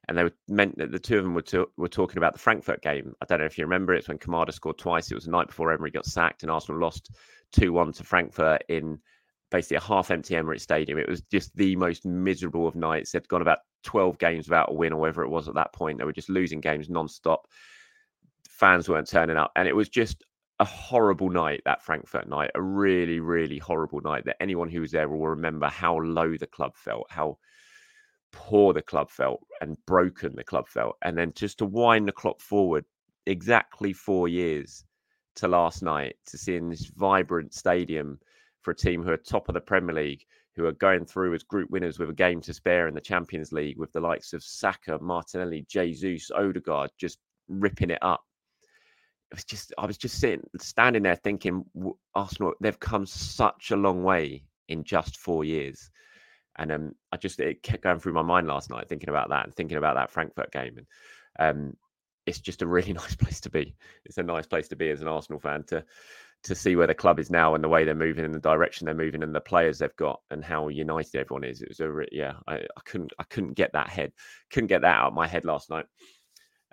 and 0.07 0.17
they 0.17 0.23
were 0.23 0.33
meant 0.47 0.77
that 0.77 0.91
the 0.91 0.99
two 0.99 1.17
of 1.17 1.23
them 1.23 1.33
were, 1.33 1.41
to, 1.41 1.69
were 1.75 1.89
talking 1.89 2.17
about 2.17 2.31
the 2.31 2.39
Frankfurt 2.39 2.81
game. 2.81 3.13
I 3.21 3.25
don't 3.25 3.39
know 3.39 3.45
if 3.45 3.57
you 3.57 3.65
remember. 3.65 3.93
It's 3.93 4.07
when 4.07 4.17
Kamada 4.17 4.53
scored 4.53 4.77
twice. 4.77 5.11
It 5.11 5.15
was 5.15 5.25
the 5.25 5.31
night 5.31 5.47
before 5.47 5.73
Emery 5.73 5.91
got 5.91 6.05
sacked, 6.05 6.43
and 6.43 6.51
Arsenal 6.51 6.79
lost 6.79 7.11
two 7.51 7.73
one 7.73 7.91
to 7.91 8.03
Frankfurt 8.03 8.63
in 8.69 8.97
basically 9.51 9.77
a 9.77 9.81
half 9.81 10.09
empty 10.09 10.33
Emirates 10.33 10.61
Stadium. 10.61 10.97
It 10.97 11.09
was 11.09 11.21
just 11.21 11.55
the 11.55 11.75
most 11.75 12.05
miserable 12.05 12.67
of 12.67 12.75
nights. 12.75 13.11
They'd 13.11 13.27
gone 13.27 13.41
about 13.41 13.59
12 13.83 14.17
games 14.17 14.47
without 14.47 14.71
a 14.71 14.73
win 14.73 14.93
or 14.93 14.99
whatever 15.01 15.23
it 15.23 15.29
was 15.29 15.47
at 15.47 15.55
that 15.55 15.73
point. 15.73 15.99
They 15.99 16.05
were 16.05 16.13
just 16.13 16.29
losing 16.29 16.61
games 16.61 16.89
non-stop. 16.89 17.47
Fans 18.49 18.87
weren't 18.87 19.09
turning 19.09 19.37
up. 19.37 19.51
And 19.55 19.67
it 19.67 19.75
was 19.75 19.89
just 19.89 20.23
a 20.59 20.65
horrible 20.65 21.29
night, 21.29 21.61
that 21.65 21.83
Frankfurt 21.83 22.29
night, 22.29 22.51
a 22.55 22.61
really, 22.61 23.19
really 23.19 23.57
horrible 23.57 23.99
night 24.01 24.25
that 24.25 24.41
anyone 24.41 24.69
who 24.69 24.81
was 24.81 24.91
there 24.91 25.09
will 25.09 25.27
remember 25.27 25.67
how 25.67 25.99
low 25.99 26.37
the 26.37 26.47
club 26.47 26.75
felt, 26.75 27.07
how 27.09 27.37
poor 28.31 28.71
the 28.71 28.81
club 28.81 29.09
felt 29.09 29.41
and 29.59 29.75
broken 29.85 30.35
the 30.35 30.43
club 30.43 30.67
felt. 30.67 30.95
And 31.01 31.17
then 31.17 31.33
just 31.35 31.57
to 31.57 31.65
wind 31.65 32.07
the 32.07 32.13
clock 32.13 32.39
forward 32.39 32.85
exactly 33.25 33.91
four 33.91 34.27
years 34.27 34.85
to 35.35 35.47
last 35.47 35.81
night, 35.83 36.15
to 36.27 36.37
seeing 36.37 36.69
this 36.69 36.85
vibrant 36.85 37.53
stadium 37.53 38.19
for 38.61 38.71
a 38.71 38.75
team 38.75 39.03
who 39.03 39.11
are 39.11 39.17
top 39.17 39.49
of 39.49 39.53
the 39.53 39.61
Premier 39.61 39.95
League, 39.95 40.25
who 40.55 40.65
are 40.65 40.73
going 40.73 41.05
through 41.05 41.33
as 41.33 41.43
group 41.43 41.69
winners 41.69 41.99
with 41.99 42.09
a 42.09 42.13
game 42.13 42.41
to 42.41 42.53
spare 42.53 42.87
in 42.87 42.93
the 42.93 43.01
Champions 43.01 43.51
League, 43.51 43.77
with 43.77 43.91
the 43.91 43.99
likes 43.99 44.33
of 44.33 44.43
Saka, 44.43 44.99
Martinelli, 44.99 45.65
Jesus, 45.67 46.31
Odegaard 46.31 46.91
just 46.97 47.19
ripping 47.47 47.89
it 47.89 47.99
up. 48.01 48.21
it 49.31 49.35
was 49.35 49.45
just 49.45 49.73
I 49.77 49.85
was 49.85 49.97
just 49.97 50.19
sitting 50.19 50.43
standing 50.59 51.03
there 51.03 51.15
thinking 51.15 51.65
Arsenal 52.15 52.53
they've 52.61 52.79
come 52.79 53.05
such 53.05 53.71
a 53.71 53.77
long 53.77 54.03
way 54.03 54.43
in 54.67 54.83
just 54.83 55.17
four 55.17 55.43
years. 55.43 55.89
And 56.57 56.71
um, 56.71 56.95
I 57.11 57.17
just 57.17 57.39
it 57.39 57.63
kept 57.63 57.83
going 57.83 57.99
through 57.99 58.13
my 58.13 58.21
mind 58.21 58.47
last 58.47 58.69
night, 58.69 58.89
thinking 58.89 59.09
about 59.09 59.29
that 59.29 59.45
and 59.45 59.53
thinking 59.53 59.77
about 59.77 59.95
that 59.95 60.11
Frankfurt 60.11 60.51
game. 60.51 60.77
And 60.77 60.87
um, 61.39 61.77
it's 62.25 62.39
just 62.39 62.61
a 62.61 62.67
really 62.67 62.93
nice 62.93 63.15
place 63.15 63.39
to 63.41 63.49
be. 63.49 63.75
It's 64.05 64.17
a 64.17 64.23
nice 64.23 64.47
place 64.47 64.67
to 64.69 64.75
be 64.75 64.89
as 64.89 65.01
an 65.01 65.07
Arsenal 65.07 65.39
fan 65.39 65.63
to 65.67 65.83
to 66.43 66.55
see 66.55 66.75
where 66.75 66.87
the 66.87 66.95
club 66.95 67.19
is 67.19 67.29
now 67.29 67.53
and 67.53 67.63
the 67.63 67.69
way 67.69 67.83
they're 67.83 67.93
moving 67.93 68.25
and 68.25 68.33
the 68.33 68.39
direction 68.39 68.85
they're 68.85 68.95
moving 68.95 69.21
and 69.21 69.35
the 69.35 69.41
players 69.41 69.77
they've 69.79 69.95
got 69.95 70.19
and 70.31 70.43
how 70.43 70.67
united 70.69 71.15
everyone 71.19 71.43
is. 71.43 71.61
It 71.61 71.69
was 71.69 71.79
a 71.79 72.05
yeah, 72.11 72.33
I, 72.47 72.55
I 72.55 72.81
couldn't 72.85 73.13
I 73.19 73.23
couldn't 73.23 73.53
get 73.53 73.73
that 73.73 73.89
head, 73.89 74.11
couldn't 74.49 74.67
get 74.67 74.81
that 74.81 74.95
out 74.95 75.07
of 75.07 75.13
my 75.13 75.27
head 75.27 75.45
last 75.45 75.69
night. 75.69 75.85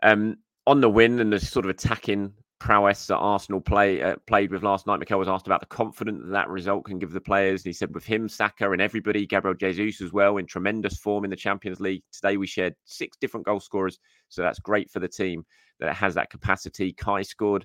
Um, 0.03 0.37
on 0.67 0.81
the 0.81 0.91
win 0.91 1.21
and 1.21 1.33
the 1.33 1.41
sort 1.41 1.67
of 1.67 1.71
attacking 1.71 2.33
prowess 2.59 3.07
that 3.07 3.17
Arsenal 3.17 3.61
play 3.61 4.03
uh, 4.03 4.17
played 4.27 4.51
with 4.51 4.63
last 4.63 4.87
night. 4.87 4.99
Mikel 4.99 5.19
was 5.19 5.29
asked 5.29 5.47
about 5.47 5.61
the 5.61 5.67
confidence 5.67 6.23
that 6.25 6.33
that 6.33 6.49
result 6.49 6.85
can 6.85 6.99
give 6.99 7.13
the 7.13 7.21
players. 7.21 7.63
And 7.63 7.71
he 7.71 7.73
said, 7.73 7.95
with 7.95 8.05
him, 8.05 8.29
Saka, 8.29 8.71
and 8.71 8.83
everybody, 8.83 9.27
Gabriel 9.27 9.55
Jesus 9.55 10.01
as 10.01 10.13
well, 10.13 10.39
in 10.39 10.47
tremendous 10.47 10.99
form 10.99 11.25
in 11.25 11.31
the 11.31 11.37
Champions 11.37 11.81
League. 11.81 12.03
Today 12.13 12.37
we 12.37 12.47
shared 12.47 12.75
six 12.85 13.17
different 13.21 13.47
goal 13.47 13.61
scorers, 13.61 13.99
so 14.29 14.43
that's 14.43 14.59
great 14.59 14.91
for 14.91 15.01
the 15.01 15.09
team 15.09 15.45
that 15.79 15.91
it 15.91 15.95
has 15.95 16.15
that 16.15 16.31
capacity. 16.31 16.93
Kai 16.93 17.23
scored 17.23 17.65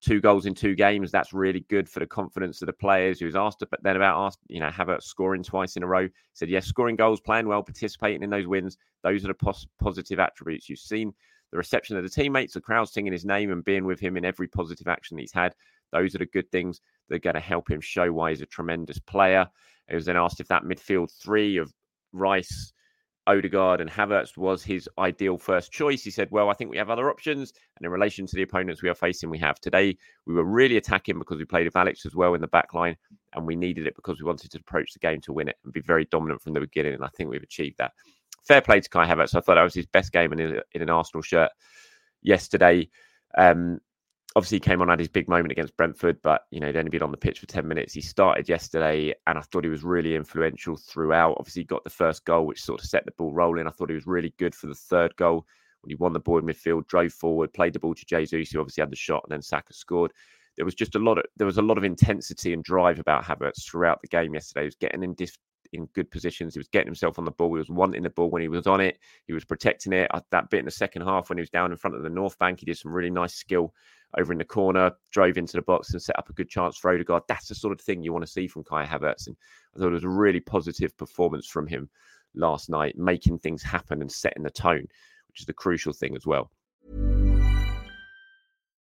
two 0.00 0.20
goals 0.20 0.46
in 0.46 0.54
two 0.54 0.74
games. 0.74 1.10
That's 1.10 1.32
really 1.32 1.64
good 1.68 1.88
for 1.88 2.00
the 2.00 2.06
confidence 2.06 2.62
of 2.62 2.66
the 2.66 2.72
players. 2.72 3.18
He 3.18 3.24
was 3.24 3.36
asked 3.36 3.64
but 3.70 3.82
then 3.82 3.96
about 3.96 4.24
asked, 4.26 4.40
you 4.48 4.60
know, 4.60 4.68
Havertz 4.68 5.04
scoring 5.04 5.42
twice 5.42 5.76
in 5.76 5.82
a 5.82 5.86
row. 5.86 6.04
He 6.04 6.10
said, 6.34 6.50
yes, 6.50 6.66
scoring 6.66 6.96
goals, 6.96 7.20
playing 7.20 7.48
well, 7.48 7.62
participating 7.62 8.22
in 8.22 8.30
those 8.30 8.46
wins. 8.46 8.76
Those 9.02 9.24
are 9.24 9.28
the 9.28 9.34
pos- 9.34 9.66
positive 9.80 10.20
attributes. 10.20 10.68
You've 10.68 10.78
seen 10.78 11.12
the 11.50 11.58
reception 11.58 11.96
of 11.96 12.02
the 12.02 12.10
teammates, 12.10 12.54
the 12.54 12.60
crowd 12.60 12.88
singing 12.88 13.12
his 13.12 13.24
name 13.24 13.52
and 13.52 13.64
being 13.64 13.84
with 13.84 14.00
him 14.00 14.16
in 14.16 14.24
every 14.24 14.48
positive 14.48 14.88
action 14.88 15.18
he's 15.18 15.32
had. 15.32 15.54
Those 15.92 16.14
are 16.14 16.18
the 16.18 16.26
good 16.26 16.50
things 16.50 16.80
that 17.08 17.16
are 17.16 17.20
going 17.20 17.34
to 17.34 17.40
help 17.40 17.70
him 17.70 17.80
show 17.80 18.12
why 18.12 18.30
he's 18.30 18.42
a 18.42 18.46
tremendous 18.46 18.98
player. 18.98 19.46
He 19.88 19.94
was 19.94 20.04
then 20.04 20.16
asked 20.16 20.40
if 20.40 20.48
that 20.48 20.64
midfield 20.64 21.10
three 21.12 21.56
of 21.56 21.72
Rice, 22.12 22.72
Odegaard, 23.26 23.80
and 23.80 23.90
Havertz 23.90 24.36
was 24.36 24.62
his 24.62 24.88
ideal 24.98 25.36
first 25.36 25.72
choice. 25.72 26.02
He 26.02 26.10
said, 26.10 26.28
Well, 26.30 26.48
I 26.48 26.54
think 26.54 26.70
we 26.70 26.76
have 26.76 26.90
other 26.90 27.10
options. 27.10 27.52
And 27.76 27.84
in 27.84 27.90
relation 27.90 28.26
to 28.26 28.36
the 28.36 28.42
opponents 28.42 28.82
we 28.82 28.88
are 28.88 28.94
facing, 28.94 29.30
we 29.30 29.38
have 29.38 29.60
today. 29.60 29.96
We 30.26 30.34
were 30.34 30.44
really 30.44 30.76
attacking 30.76 31.18
because 31.18 31.38
we 31.38 31.44
played 31.44 31.66
with 31.66 31.76
Alex 31.76 32.06
as 32.06 32.14
well 32.14 32.34
in 32.34 32.40
the 32.40 32.48
back 32.48 32.74
line, 32.74 32.96
and 33.34 33.46
we 33.46 33.56
needed 33.56 33.86
it 33.86 33.96
because 33.96 34.20
we 34.20 34.26
wanted 34.26 34.50
to 34.52 34.58
approach 34.58 34.92
the 34.92 35.00
game 35.00 35.20
to 35.22 35.32
win 35.32 35.48
it 35.48 35.56
and 35.64 35.72
be 35.72 35.80
very 35.80 36.06
dominant 36.06 36.42
from 36.42 36.52
the 36.52 36.60
beginning. 36.60 36.94
And 36.94 37.04
I 37.04 37.08
think 37.08 37.30
we've 37.30 37.42
achieved 37.42 37.78
that 37.78 37.92
fair 38.44 38.60
play 38.60 38.80
to 38.80 38.88
Kai 38.88 39.06
Havertz. 39.06 39.34
I 39.34 39.40
thought 39.40 39.56
that 39.56 39.62
was 39.62 39.74
his 39.74 39.86
best 39.86 40.12
game 40.12 40.32
in, 40.32 40.60
in 40.72 40.82
an 40.82 40.90
Arsenal 40.90 41.22
shirt 41.22 41.50
yesterday. 42.22 42.88
Um, 43.36 43.80
obviously, 44.36 44.56
he 44.56 44.60
came 44.60 44.82
on 44.82 44.88
had 44.88 44.98
his 44.98 45.08
big 45.08 45.28
moment 45.28 45.50
against 45.50 45.76
Brentford, 45.76 46.20
but 46.22 46.42
you 46.50 46.60
know 46.60 46.66
he'd 46.66 46.76
only 46.76 46.90
been 46.90 47.02
on 47.02 47.10
the 47.10 47.16
pitch 47.16 47.40
for 47.40 47.46
ten 47.46 47.66
minutes. 47.66 47.94
He 47.94 48.02
started 48.02 48.48
yesterday, 48.48 49.14
and 49.26 49.38
I 49.38 49.40
thought 49.40 49.64
he 49.64 49.70
was 49.70 49.82
really 49.82 50.14
influential 50.14 50.76
throughout. 50.76 51.36
Obviously, 51.40 51.62
he 51.62 51.66
got 51.66 51.82
the 51.82 51.90
first 51.90 52.24
goal, 52.26 52.46
which 52.46 52.62
sort 52.62 52.80
of 52.80 52.86
set 52.86 53.04
the 53.06 53.12
ball 53.12 53.32
rolling. 53.32 53.66
I 53.66 53.70
thought 53.70 53.88
he 53.88 53.94
was 53.94 54.06
really 54.06 54.34
good 54.38 54.54
for 54.54 54.66
the 54.68 54.74
third 54.74 55.16
goal 55.16 55.46
when 55.80 55.90
he 55.90 55.96
won 55.96 56.12
the 56.12 56.20
ball 56.20 56.38
in 56.38 56.44
midfield, 56.44 56.86
drove 56.86 57.12
forward, 57.12 57.52
played 57.54 57.72
the 57.72 57.80
ball 57.80 57.94
to 57.94 58.06
Jesus, 58.06 58.50
who 58.50 58.60
obviously 58.60 58.82
had 58.82 58.92
the 58.92 58.96
shot, 58.96 59.24
and 59.24 59.32
then 59.32 59.42
Saka 59.42 59.72
scored. 59.72 60.12
There 60.56 60.64
was 60.64 60.74
just 60.74 60.94
a 60.94 60.98
lot 60.98 61.18
of 61.18 61.24
there 61.36 61.46
was 61.46 61.58
a 61.58 61.62
lot 61.62 61.78
of 61.78 61.84
intensity 61.84 62.52
and 62.52 62.62
drive 62.62 62.98
about 62.98 63.24
Havertz 63.24 63.64
throughout 63.64 64.00
the 64.02 64.08
game 64.08 64.34
yesterday. 64.34 64.62
He 64.62 64.66
was 64.66 64.76
getting 64.76 65.02
in 65.02 65.16
in 65.72 65.86
good 65.94 66.10
positions. 66.10 66.54
He 66.54 66.60
was 66.60 66.68
getting 66.68 66.88
himself 66.88 67.18
on 67.18 67.24
the 67.24 67.30
ball. 67.30 67.48
He 67.54 67.58
was 67.58 67.70
wanting 67.70 68.02
the 68.02 68.10
ball 68.10 68.30
when 68.30 68.42
he 68.42 68.48
was 68.48 68.66
on 68.66 68.80
it. 68.80 68.98
He 69.26 69.32
was 69.32 69.44
protecting 69.44 69.92
it. 69.92 70.10
That 70.30 70.50
bit 70.50 70.60
in 70.60 70.64
the 70.64 70.70
second 70.70 71.02
half 71.02 71.28
when 71.28 71.38
he 71.38 71.42
was 71.42 71.50
down 71.50 71.72
in 71.72 71.78
front 71.78 71.96
of 71.96 72.02
the 72.02 72.10
North 72.10 72.38
Bank, 72.38 72.60
he 72.60 72.66
did 72.66 72.78
some 72.78 72.92
really 72.92 73.10
nice 73.10 73.34
skill 73.34 73.72
over 74.18 74.32
in 74.32 74.38
the 74.38 74.44
corner, 74.44 74.92
drove 75.10 75.36
into 75.36 75.56
the 75.56 75.62
box 75.62 75.92
and 75.92 76.02
set 76.02 76.18
up 76.18 76.30
a 76.30 76.32
good 76.32 76.48
chance 76.48 76.76
for 76.76 76.92
Odegaard. 76.92 77.22
That's 77.28 77.48
the 77.48 77.54
sort 77.54 77.72
of 77.72 77.80
thing 77.80 78.02
you 78.02 78.12
want 78.12 78.24
to 78.24 78.30
see 78.30 78.46
from 78.46 78.64
Kai 78.64 78.84
Havertz. 78.84 79.26
And 79.26 79.36
I 79.74 79.78
thought 79.78 79.88
it 79.88 79.92
was 79.92 80.04
a 80.04 80.08
really 80.08 80.40
positive 80.40 80.96
performance 80.96 81.46
from 81.46 81.66
him 81.66 81.88
last 82.34 82.70
night, 82.70 82.96
making 82.96 83.38
things 83.38 83.62
happen 83.62 84.00
and 84.00 84.10
setting 84.10 84.42
the 84.42 84.50
tone, 84.50 84.86
which 85.28 85.40
is 85.40 85.46
the 85.46 85.52
crucial 85.52 85.92
thing 85.92 86.16
as 86.16 86.26
well. 86.26 86.50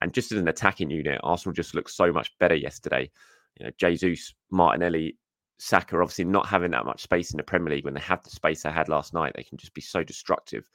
And 0.00 0.12
just 0.12 0.32
as 0.32 0.38
an 0.38 0.48
attacking 0.48 0.90
unit, 0.90 1.20
Arsenal 1.22 1.54
just 1.54 1.74
looked 1.74 1.90
so 1.90 2.12
much 2.12 2.36
better 2.38 2.54
yesterday. 2.54 3.10
You 3.58 3.66
know, 3.66 3.72
Jesus, 3.78 4.34
Martinelli, 4.50 5.16
Saka 5.58 5.96
obviously 5.96 6.24
not 6.24 6.46
having 6.46 6.72
that 6.72 6.84
much 6.84 7.02
space 7.02 7.30
in 7.30 7.36
the 7.36 7.42
Premier 7.42 7.74
League 7.74 7.84
when 7.84 7.94
they 7.94 8.00
have 8.00 8.22
the 8.22 8.30
space 8.30 8.62
they 8.62 8.70
had 8.70 8.88
last 8.88 9.14
night, 9.14 9.32
they 9.36 9.44
can 9.44 9.56
just 9.56 9.74
be 9.74 9.80
so 9.80 10.02
destructive, 10.02 10.68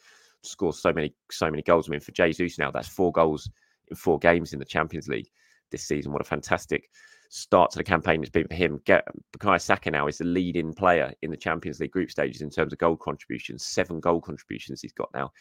score 0.43 0.73
so 0.73 0.93
many, 0.93 1.13
so 1.31 1.49
many 1.51 1.61
goals. 1.61 1.89
I 1.89 1.91
mean, 1.91 1.99
for 1.99 2.13
Jesus 2.13 2.57
now, 2.57 2.71
that's 2.71 2.87
four 2.87 3.11
goals 3.11 3.49
in 3.89 3.95
four 3.95 4.17
games 4.19 4.53
in 4.53 4.59
the 4.59 4.65
Champions 4.65 5.07
League 5.07 5.29
this 5.71 5.83
season. 5.83 6.11
What 6.11 6.21
a 6.21 6.25
fantastic 6.25 6.89
start 7.29 7.71
to 7.71 7.77
the 7.77 7.83
campaign 7.83 8.21
it's 8.21 8.31
been 8.31 8.47
for 8.47 8.55
him. 8.55 8.81
Get 8.85 9.07
Bukayo 9.37 9.61
Saka 9.61 9.91
now 9.91 10.07
is 10.07 10.17
the 10.17 10.25
leading 10.25 10.73
player 10.73 11.13
in 11.21 11.29
the 11.29 11.37
Champions 11.37 11.79
League 11.79 11.91
group 11.91 12.09
stages 12.09 12.41
in 12.41 12.49
terms 12.49 12.73
of 12.73 12.79
goal 12.79 12.97
contributions. 12.97 13.65
Seven 13.65 13.99
goal 13.99 14.21
contributions 14.21 14.81
he's 14.81 14.93
got 14.93 15.09
now 15.13 15.31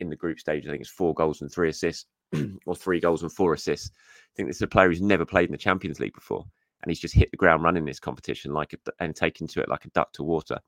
in 0.00 0.10
the 0.10 0.16
group 0.16 0.38
stage. 0.38 0.66
I 0.66 0.70
think 0.70 0.82
it's 0.82 0.90
four 0.90 1.14
goals 1.14 1.40
and 1.40 1.50
three 1.50 1.70
assists. 1.70 2.06
or 2.66 2.74
three 2.74 3.00
goals 3.00 3.22
and 3.22 3.32
four 3.32 3.54
assists. 3.54 3.90
I 3.94 4.32
think 4.36 4.48
this 4.48 4.56
is 4.56 4.62
a 4.62 4.68
player 4.68 4.88
who's 4.88 5.00
never 5.00 5.24
played 5.24 5.48
in 5.48 5.52
the 5.52 5.58
Champions 5.58 6.00
League 6.00 6.14
before, 6.14 6.44
and 6.82 6.90
he's 6.90 7.00
just 7.00 7.14
hit 7.14 7.30
the 7.30 7.36
ground 7.36 7.62
running 7.62 7.82
in 7.82 7.86
this 7.86 8.00
competition 8.00 8.52
like 8.52 8.74
a, 8.74 8.78
and 9.00 9.14
taken 9.14 9.46
to 9.48 9.60
it 9.60 9.68
like 9.68 9.84
a 9.84 9.90
duck 9.90 10.12
to 10.14 10.22
water. 10.22 10.58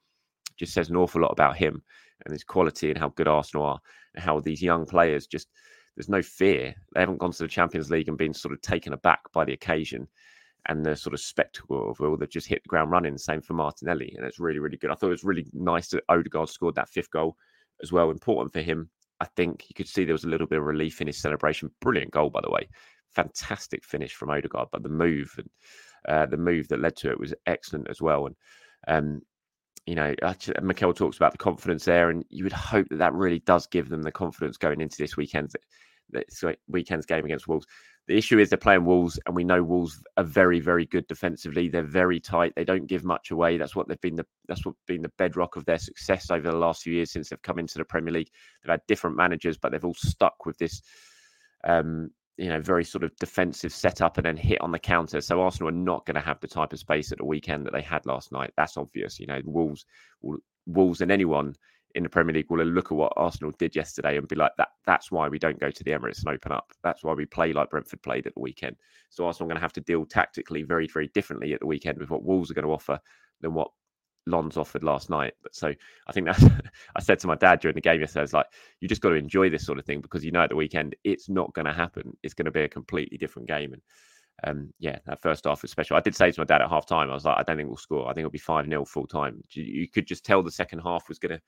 Just 0.56 0.74
says 0.74 0.90
an 0.90 0.96
awful 0.96 1.22
lot 1.22 1.32
about 1.32 1.56
him 1.56 1.82
and 2.24 2.32
his 2.32 2.44
quality 2.44 2.90
and 2.90 2.98
how 2.98 3.08
good 3.10 3.28
Arsenal 3.28 3.66
are, 3.66 3.80
and 4.14 4.24
how 4.24 4.40
these 4.40 4.62
young 4.62 4.86
players 4.86 5.26
just 5.26 5.48
there's 5.96 6.08
no 6.08 6.22
fear. 6.22 6.74
They 6.94 7.00
haven't 7.00 7.18
gone 7.18 7.32
to 7.32 7.42
the 7.42 7.48
Champions 7.48 7.90
League 7.90 8.08
and 8.08 8.16
been 8.16 8.32
sort 8.32 8.54
of 8.54 8.60
taken 8.62 8.92
aback 8.92 9.20
by 9.32 9.44
the 9.44 9.52
occasion 9.52 10.08
and 10.68 10.84
the 10.84 10.94
sort 10.94 11.14
of 11.14 11.20
spectacle 11.20 11.90
of 11.90 12.00
all. 12.00 12.16
They've 12.16 12.30
just 12.30 12.46
hit 12.46 12.62
the 12.62 12.68
ground 12.68 12.90
running. 12.90 13.18
Same 13.18 13.40
for 13.40 13.54
Martinelli, 13.54 14.14
and 14.16 14.24
it's 14.24 14.38
really, 14.38 14.60
really 14.60 14.76
good. 14.76 14.90
I 14.90 14.94
thought 14.94 15.08
it 15.08 15.10
was 15.10 15.24
really 15.24 15.46
nice 15.52 15.88
that 15.88 16.04
Odegaard 16.08 16.48
scored 16.48 16.74
that 16.76 16.88
fifth 16.88 17.10
goal 17.10 17.36
as 17.82 17.92
well. 17.92 18.10
Important 18.10 18.52
for 18.52 18.60
him 18.60 18.90
I 19.20 19.26
think 19.36 19.66
you 19.68 19.74
could 19.74 19.88
see 19.88 20.04
there 20.04 20.14
was 20.14 20.24
a 20.24 20.28
little 20.28 20.46
bit 20.46 20.58
of 20.58 20.64
relief 20.64 21.00
in 21.00 21.06
his 21.06 21.20
celebration. 21.20 21.70
Brilliant 21.80 22.10
goal, 22.12 22.30
by 22.30 22.40
the 22.42 22.50
way. 22.50 22.68
Fantastic 23.14 23.84
finish 23.84 24.14
from 24.14 24.30
Odegaard, 24.30 24.68
but 24.72 24.82
the 24.82 24.88
move 24.88 25.34
and 25.36 25.50
uh, 26.08 26.26
the 26.26 26.36
move 26.36 26.68
that 26.68 26.80
led 26.80 26.96
to 26.96 27.10
it 27.10 27.20
was 27.20 27.34
excellent 27.46 27.88
as 27.88 28.00
well. 28.00 28.26
And 28.26 28.36
um, 28.88 29.22
you 29.86 29.94
know, 29.94 30.14
Mikel 30.62 30.92
talks 30.92 31.16
about 31.16 31.32
the 31.32 31.38
confidence 31.38 31.84
there, 31.84 32.10
and 32.10 32.24
you 32.28 32.44
would 32.44 32.52
hope 32.52 32.88
that 32.90 32.98
that 32.98 33.14
really 33.14 33.40
does 33.40 33.66
give 33.66 33.88
them 33.88 34.02
the 34.02 34.12
confidence 34.12 34.56
going 34.56 34.80
into 34.80 34.96
this 34.98 35.16
weekend's 35.16 35.56
weekend's 36.68 37.06
game 37.06 37.24
against 37.24 37.48
Wolves. 37.48 37.66
The 38.06 38.16
issue 38.16 38.38
is 38.38 38.48
they're 38.48 38.58
playing 38.58 38.84
Wolves, 38.84 39.20
and 39.26 39.36
we 39.36 39.44
know 39.44 39.62
Wolves 39.62 40.02
are 40.16 40.24
very, 40.24 40.58
very 40.58 40.84
good 40.86 41.06
defensively. 41.06 41.68
They're 41.68 41.82
very 41.82 42.18
tight. 42.18 42.52
They 42.56 42.64
don't 42.64 42.86
give 42.86 43.04
much 43.04 43.30
away. 43.30 43.56
That's 43.56 43.76
what 43.76 43.86
they've 43.86 44.00
been. 44.00 44.16
The, 44.16 44.26
that's 44.48 44.66
what 44.66 44.74
been 44.86 45.02
the 45.02 45.12
bedrock 45.16 45.56
of 45.56 45.64
their 45.64 45.78
success 45.78 46.30
over 46.30 46.50
the 46.50 46.56
last 46.56 46.82
few 46.82 46.92
years 46.92 47.12
since 47.12 47.28
they've 47.28 47.42
come 47.42 47.58
into 47.58 47.78
the 47.78 47.84
Premier 47.84 48.12
League. 48.12 48.30
They've 48.62 48.72
had 48.72 48.80
different 48.88 49.16
managers, 49.16 49.58
but 49.58 49.70
they've 49.70 49.84
all 49.84 49.94
stuck 49.94 50.44
with 50.44 50.58
this, 50.58 50.82
um, 51.64 52.10
you 52.36 52.48
know, 52.48 52.60
very 52.60 52.84
sort 52.84 53.04
of 53.04 53.14
defensive 53.16 53.72
setup 53.72 54.16
and 54.16 54.26
then 54.26 54.36
hit 54.36 54.60
on 54.60 54.72
the 54.72 54.78
counter. 54.78 55.20
So 55.20 55.40
Arsenal 55.40 55.68
are 55.68 55.72
not 55.72 56.04
going 56.04 56.16
to 56.16 56.20
have 56.20 56.40
the 56.40 56.48
type 56.48 56.72
of 56.72 56.80
space 56.80 57.12
at 57.12 57.18
the 57.18 57.24
weekend 57.24 57.64
that 57.66 57.72
they 57.72 57.82
had 57.82 58.06
last 58.06 58.32
night. 58.32 58.52
That's 58.56 58.76
obvious. 58.76 59.20
You 59.20 59.26
know, 59.26 59.40
Wolves, 59.44 59.86
Wolves, 60.66 61.00
and 61.00 61.12
anyone 61.12 61.54
in 61.94 62.02
the 62.02 62.08
Premier 62.08 62.34
League 62.34 62.50
will 62.50 62.64
look 62.64 62.92
at 62.92 62.96
what 62.96 63.12
Arsenal 63.16 63.52
did 63.58 63.74
yesterday 63.74 64.16
and 64.16 64.28
be 64.28 64.36
like, 64.36 64.52
that 64.58 64.68
that's 64.86 65.10
why 65.10 65.28
we 65.28 65.38
don't 65.38 65.58
go 65.58 65.70
to 65.70 65.84
the 65.84 65.90
Emirates 65.90 66.20
and 66.20 66.28
open 66.28 66.52
up. 66.52 66.72
That's 66.82 67.02
why 67.02 67.14
we 67.14 67.26
play 67.26 67.52
like 67.52 67.70
Brentford 67.70 68.02
played 68.02 68.26
at 68.26 68.34
the 68.34 68.40
weekend. 68.40 68.76
So 69.10 69.26
Arsenal 69.26 69.46
are 69.46 69.50
going 69.50 69.56
to 69.56 69.62
have 69.62 69.72
to 69.74 69.80
deal 69.80 70.04
tactically 70.06 70.62
very, 70.62 70.86
very 70.86 71.08
differently 71.08 71.52
at 71.52 71.60
the 71.60 71.66
weekend 71.66 71.98
with 71.98 72.10
what 72.10 72.24
Wolves 72.24 72.50
are 72.50 72.54
going 72.54 72.66
to 72.66 72.72
offer 72.72 72.98
than 73.40 73.54
what 73.54 73.70
Lens 74.26 74.56
offered 74.56 74.84
last 74.84 75.10
night. 75.10 75.34
But 75.42 75.54
so 75.54 75.72
I 76.06 76.12
think 76.12 76.26
that's 76.26 76.44
I 76.96 77.00
said 77.00 77.18
to 77.20 77.26
my 77.26 77.36
dad 77.36 77.60
during 77.60 77.74
the 77.74 77.80
game 77.80 78.00
yesterday, 78.00 78.20
I 78.20 78.22
was 78.22 78.32
like, 78.32 78.46
you 78.80 78.88
just 78.88 79.00
got 79.00 79.10
to 79.10 79.16
enjoy 79.16 79.50
this 79.50 79.66
sort 79.66 79.78
of 79.78 79.84
thing 79.84 80.00
because 80.00 80.24
you 80.24 80.30
know 80.30 80.42
at 80.42 80.50
the 80.50 80.56
weekend 80.56 80.94
it's 81.04 81.28
not 81.28 81.52
going 81.54 81.66
to 81.66 81.72
happen. 81.72 82.16
It's 82.22 82.34
going 82.34 82.46
to 82.46 82.50
be 82.50 82.62
a 82.62 82.68
completely 82.68 83.18
different 83.18 83.48
game. 83.48 83.72
And 83.72 83.82
um, 84.44 84.72
yeah, 84.78 84.98
that 85.06 85.20
first 85.20 85.44
half 85.44 85.62
was 85.62 85.70
special. 85.70 85.96
I 85.96 86.00
did 86.00 86.16
say 86.16 86.30
to 86.30 86.40
my 86.40 86.44
dad 86.44 86.62
at 86.62 86.70
half 86.70 86.86
time, 86.86 87.10
I 87.10 87.14
was 87.14 87.24
like, 87.24 87.38
I 87.38 87.42
don't 87.42 87.56
think 87.56 87.68
we'll 87.68 87.76
score. 87.76 88.06
I 88.06 88.10
think 88.10 88.20
it'll 88.20 88.30
be 88.30 88.38
5 88.38 88.66
0 88.66 88.84
full 88.84 89.06
time. 89.06 89.42
You 89.50 89.88
could 89.88 90.06
just 90.06 90.24
tell 90.24 90.42
the 90.42 90.50
second 90.50 90.80
half 90.80 91.08
was 91.08 91.18
going 91.18 91.36
to 91.36 91.40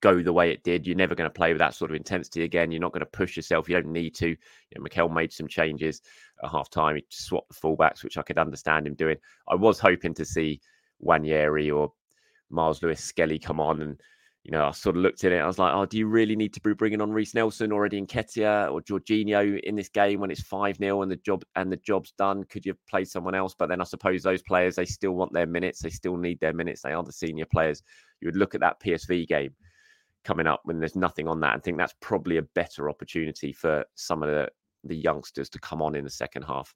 go 0.00 0.22
the 0.22 0.32
way 0.32 0.50
it 0.50 0.62
did. 0.62 0.86
You're 0.86 0.96
never 0.96 1.14
going 1.14 1.28
to 1.28 1.34
play 1.34 1.52
with 1.52 1.58
that 1.58 1.74
sort 1.74 1.90
of 1.90 1.96
intensity 1.96 2.42
again. 2.42 2.70
You're 2.70 2.80
not 2.80 2.92
going 2.92 3.00
to 3.00 3.06
push 3.06 3.36
yourself. 3.36 3.68
You 3.68 3.76
don't 3.76 3.92
need 3.92 4.14
to. 4.16 4.28
You 4.28 4.36
know, 4.76 4.82
Mikel 4.82 5.08
made 5.08 5.32
some 5.32 5.48
changes 5.48 6.02
at 6.42 6.50
half 6.50 6.70
time. 6.70 6.96
He 6.96 7.04
swapped 7.10 7.48
the 7.48 7.54
fullbacks, 7.54 8.02
which 8.04 8.18
I 8.18 8.22
could 8.22 8.38
understand 8.38 8.86
him 8.86 8.94
doing. 8.94 9.16
I 9.48 9.54
was 9.54 9.78
hoping 9.78 10.14
to 10.14 10.24
see 10.24 10.60
Nwaneri 11.04 11.74
or 11.74 11.92
Miles 12.50 12.82
Lewis 12.82 13.02
Skelly 13.02 13.38
come 13.38 13.60
on 13.60 13.82
and 13.82 14.00
you 14.46 14.52
know, 14.52 14.64
I 14.64 14.70
sort 14.70 14.94
of 14.94 15.02
looked 15.02 15.24
at 15.24 15.32
it. 15.32 15.40
I 15.40 15.46
was 15.48 15.58
like, 15.58 15.74
oh, 15.74 15.86
do 15.86 15.98
you 15.98 16.06
really 16.06 16.36
need 16.36 16.54
to 16.54 16.60
be 16.60 16.72
bringing 16.72 17.00
on 17.00 17.10
Reiss 17.10 17.34
Nelson 17.34 17.72
already 17.72 17.98
in 17.98 18.06
Nketiah 18.06 18.70
or 18.70 18.80
Jorginho 18.80 19.58
in 19.58 19.74
this 19.74 19.88
game 19.88 20.20
when 20.20 20.30
it's 20.30 20.42
5 20.42 20.76
0 20.76 21.02
and 21.02 21.10
the 21.10 21.16
job 21.16 21.42
and 21.56 21.70
the 21.70 21.78
job's 21.78 22.12
done? 22.12 22.44
Could 22.44 22.64
you 22.64 22.76
play 22.88 23.04
someone 23.04 23.34
else? 23.34 23.56
But 23.58 23.68
then 23.68 23.80
I 23.80 23.84
suppose 23.84 24.22
those 24.22 24.42
players, 24.42 24.76
they 24.76 24.84
still 24.84 25.14
want 25.14 25.32
their 25.32 25.46
minutes. 25.46 25.82
They 25.82 25.90
still 25.90 26.16
need 26.16 26.38
their 26.38 26.52
minutes. 26.52 26.82
They 26.82 26.92
are 26.92 27.02
the 27.02 27.10
senior 27.10 27.46
players. 27.46 27.82
You 28.20 28.28
would 28.28 28.36
look 28.36 28.54
at 28.54 28.60
that 28.60 28.78
PSV 28.78 29.26
game 29.26 29.52
coming 30.26 30.46
up 30.46 30.60
when 30.64 30.80
there's 30.80 30.96
nothing 30.96 31.28
on 31.28 31.38
that 31.40 31.54
and 31.54 31.62
think 31.62 31.78
that's 31.78 31.94
probably 32.00 32.38
a 32.38 32.42
better 32.42 32.90
opportunity 32.90 33.52
for 33.52 33.84
some 33.94 34.22
of 34.22 34.28
the, 34.28 34.48
the 34.84 34.96
youngsters 34.96 35.48
to 35.48 35.60
come 35.60 35.80
on 35.80 35.94
in 35.94 36.04
the 36.04 36.10
second 36.10 36.42
half 36.42 36.74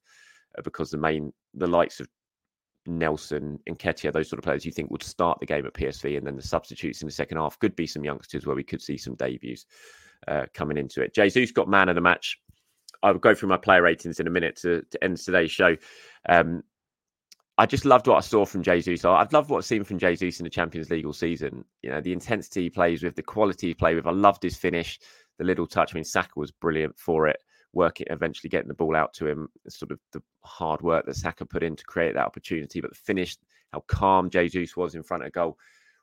uh, 0.57 0.61
because 0.61 0.89
the 0.89 0.97
main, 0.97 1.33
the 1.53 1.67
likes 1.67 1.99
of 1.99 2.07
Nelson, 2.85 3.59
Nketiah, 3.69 4.13
those 4.13 4.29
sort 4.29 4.39
of 4.39 4.45
players 4.45 4.65
you 4.65 4.71
think 4.71 4.89
would 4.89 5.03
start 5.03 5.39
the 5.39 5.45
game 5.45 5.65
at 5.65 5.73
PSV, 5.73 6.17
and 6.17 6.25
then 6.25 6.35
the 6.35 6.41
substitutes 6.41 7.01
in 7.01 7.07
the 7.07 7.11
second 7.11 7.37
half 7.37 7.59
could 7.59 7.75
be 7.75 7.85
some 7.85 8.03
youngsters 8.03 8.45
where 8.45 8.55
we 8.55 8.63
could 8.63 8.81
see 8.81 8.97
some 8.97 9.15
debuts 9.15 9.65
uh, 10.27 10.45
coming 10.53 10.77
into 10.77 11.01
it. 11.01 11.13
Jesus 11.13 11.51
got 11.51 11.67
man 11.67 11.89
of 11.89 11.95
the 11.95 12.01
match. 12.01 12.39
I'll 13.03 13.15
go 13.15 13.35
through 13.35 13.49
my 13.49 13.57
player 13.57 13.81
ratings 13.81 14.19
in 14.19 14.27
a 14.27 14.31
minute 14.31 14.55
to, 14.61 14.83
to 14.91 15.03
end 15.03 15.17
today's 15.17 15.51
show. 15.51 15.75
Um, 16.29 16.63
I 17.61 17.67
just 17.67 17.85
loved 17.85 18.07
what 18.07 18.17
I 18.17 18.21
saw 18.21 18.43
from 18.43 18.63
Jesus. 18.63 19.05
I've 19.05 19.31
loved 19.31 19.51
what 19.51 19.59
I've 19.59 19.65
seen 19.65 19.83
from 19.83 19.99
Jesus 19.99 20.39
in 20.39 20.45
the 20.45 20.49
Champions 20.49 20.89
League 20.89 21.05
all 21.05 21.13
season. 21.13 21.63
You 21.83 21.91
know, 21.91 22.01
the 22.01 22.11
intensity 22.11 22.63
he 22.63 22.69
plays 22.71 23.03
with, 23.03 23.15
the 23.15 23.21
quality 23.21 23.67
he 23.67 23.73
plays 23.75 23.97
with. 23.97 24.07
I 24.07 24.11
loved 24.11 24.41
his 24.41 24.57
finish, 24.57 24.99
the 25.37 25.43
little 25.43 25.67
touch. 25.67 25.93
I 25.93 25.95
mean, 25.95 26.03
Saka 26.03 26.31
was 26.37 26.49
brilliant 26.49 26.97
for 26.97 27.27
it 27.27 27.37
working, 27.71 28.07
eventually 28.09 28.49
getting 28.49 28.67
the 28.67 28.73
ball 28.73 28.95
out 28.95 29.13
to 29.13 29.27
him, 29.27 29.47
sort 29.69 29.91
of 29.91 29.99
the 30.11 30.23
hard 30.43 30.81
work 30.81 31.05
that 31.05 31.15
Saka 31.15 31.45
put 31.45 31.61
in 31.61 31.75
to 31.75 31.83
create 31.85 32.15
that 32.15 32.25
opportunity. 32.25 32.81
But 32.81 32.89
the 32.89 32.95
finish, 32.95 33.37
how 33.71 33.83
calm 33.85 34.31
Jesus 34.31 34.75
was 34.75 34.95
in 34.95 35.03
front 35.03 35.23
of 35.23 35.31
goal, 35.31 35.55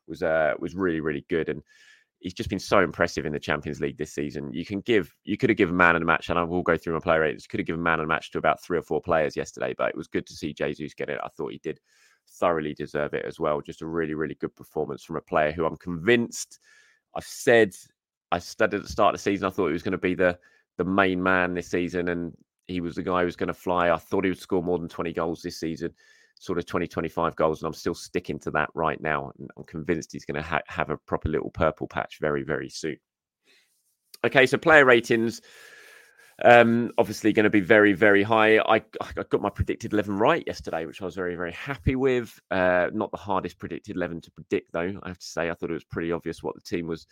was 0.07 0.23
uh, 0.23 0.53
was 0.59 0.75
really 0.75 1.01
really 1.01 1.25
good. 1.27 1.49
And 1.49 1.61
he's 2.19 2.33
just 2.33 2.49
been 2.49 2.59
so 2.59 2.79
impressive 2.79 3.25
in 3.25 3.33
the 3.33 3.39
Champions 3.39 3.79
League 3.79 3.97
this 3.97 4.13
season. 4.13 4.51
You 4.53 4.65
can 4.65 4.81
give, 4.81 5.13
you 5.23 5.37
could 5.37 5.49
have 5.49 5.57
given 5.57 5.75
man 5.75 5.95
of 5.95 6.01
the 6.01 6.05
match, 6.05 6.29
and 6.29 6.37
I 6.37 6.43
will 6.43 6.61
go 6.61 6.77
through 6.77 6.93
my 6.93 6.99
player 6.99 7.21
ratings. 7.21 7.47
Could 7.47 7.59
have 7.59 7.67
given 7.67 7.81
man 7.81 7.99
of 7.99 8.03
the 8.03 8.13
match 8.13 8.31
to 8.31 8.37
about 8.37 8.61
three 8.61 8.77
or 8.77 8.81
four 8.81 9.01
players 9.01 9.35
yesterday, 9.35 9.73
but 9.77 9.89
it 9.89 9.97
was 9.97 10.07
good 10.07 10.27
to 10.27 10.33
see 10.33 10.53
Jesus 10.53 10.93
get 10.93 11.09
it. 11.09 11.19
I 11.23 11.29
thought 11.29 11.51
he 11.51 11.59
did 11.63 11.79
thoroughly 12.27 12.73
deserve 12.73 13.13
it 13.13 13.25
as 13.25 13.39
well. 13.39 13.61
Just 13.61 13.81
a 13.81 13.87
really, 13.87 14.13
really 14.13 14.35
good 14.35 14.55
performance 14.55 15.03
from 15.03 15.15
a 15.15 15.21
player 15.21 15.51
who 15.51 15.65
I'm 15.65 15.77
convinced. 15.77 16.59
I've 17.15 17.23
said 17.23 17.73
I 18.31 18.39
studied 18.39 18.77
at 18.77 18.83
the 18.83 18.89
start 18.89 19.15
of 19.15 19.19
the 19.19 19.23
season. 19.23 19.47
I 19.47 19.49
thought 19.49 19.67
he 19.67 19.73
was 19.73 19.83
going 19.83 19.93
to 19.93 19.97
be 19.97 20.15
the 20.15 20.37
the 20.77 20.85
main 20.85 21.21
man 21.21 21.53
this 21.53 21.69
season, 21.69 22.09
and 22.09 22.33
he 22.67 22.79
was 22.79 22.95
the 22.95 23.03
guy 23.03 23.19
who 23.19 23.25
was 23.25 23.35
going 23.35 23.47
to 23.47 23.53
fly. 23.53 23.91
I 23.91 23.97
thought 23.97 24.23
he 24.23 24.29
would 24.29 24.39
score 24.39 24.63
more 24.63 24.79
than 24.79 24.87
20 24.87 25.11
goals 25.11 25.41
this 25.41 25.59
season, 25.59 25.93
sort 26.39 26.57
of 26.57 26.65
2025 26.65 27.35
goals, 27.35 27.61
and 27.61 27.67
I'm 27.67 27.73
still 27.73 27.93
sticking 27.93 28.39
to 28.39 28.51
that 28.51 28.69
right 28.73 28.99
now. 28.99 29.31
And 29.37 29.49
I'm 29.57 29.65
convinced 29.65 30.11
he's 30.11 30.25
going 30.25 30.41
to 30.41 30.41
ha- 30.41 30.61
have 30.67 30.89
a 30.89 30.97
proper 30.97 31.29
little 31.29 31.51
purple 31.51 31.87
patch 31.87 32.17
very, 32.19 32.43
very 32.43 32.69
soon. 32.69 32.97
Okay, 34.25 34.45
so 34.45 34.57
player 34.57 34.85
ratings. 34.85 35.41
Um, 36.43 36.91
obviously 36.97 37.33
going 37.33 37.43
to 37.43 37.49
be 37.49 37.59
very, 37.59 37.91
very 37.91 38.23
high. 38.23 38.59
I, 38.59 38.81
I 39.01 39.23
got 39.29 39.41
my 39.41 39.49
predicted 39.49 39.91
11 39.91 40.17
right 40.17 40.43
yesterday, 40.47 40.85
which 40.85 41.01
I 41.01 41.05
was 41.05 41.15
very, 41.15 41.35
very 41.35 41.51
happy 41.51 41.97
with. 41.97 42.39
Uh, 42.49 42.89
not 42.93 43.11
the 43.11 43.17
hardest 43.17 43.59
predicted 43.59 43.97
11 43.97 44.21
to 44.21 44.31
predict, 44.31 44.71
though. 44.71 44.97
I 45.03 45.07
have 45.09 45.19
to 45.19 45.25
say, 45.25 45.49
I 45.49 45.53
thought 45.53 45.69
it 45.69 45.73
was 45.73 45.83
pretty 45.83 46.13
obvious 46.13 46.41
what 46.41 46.55
the 46.55 46.61
team 46.61 46.87
was 46.87 47.05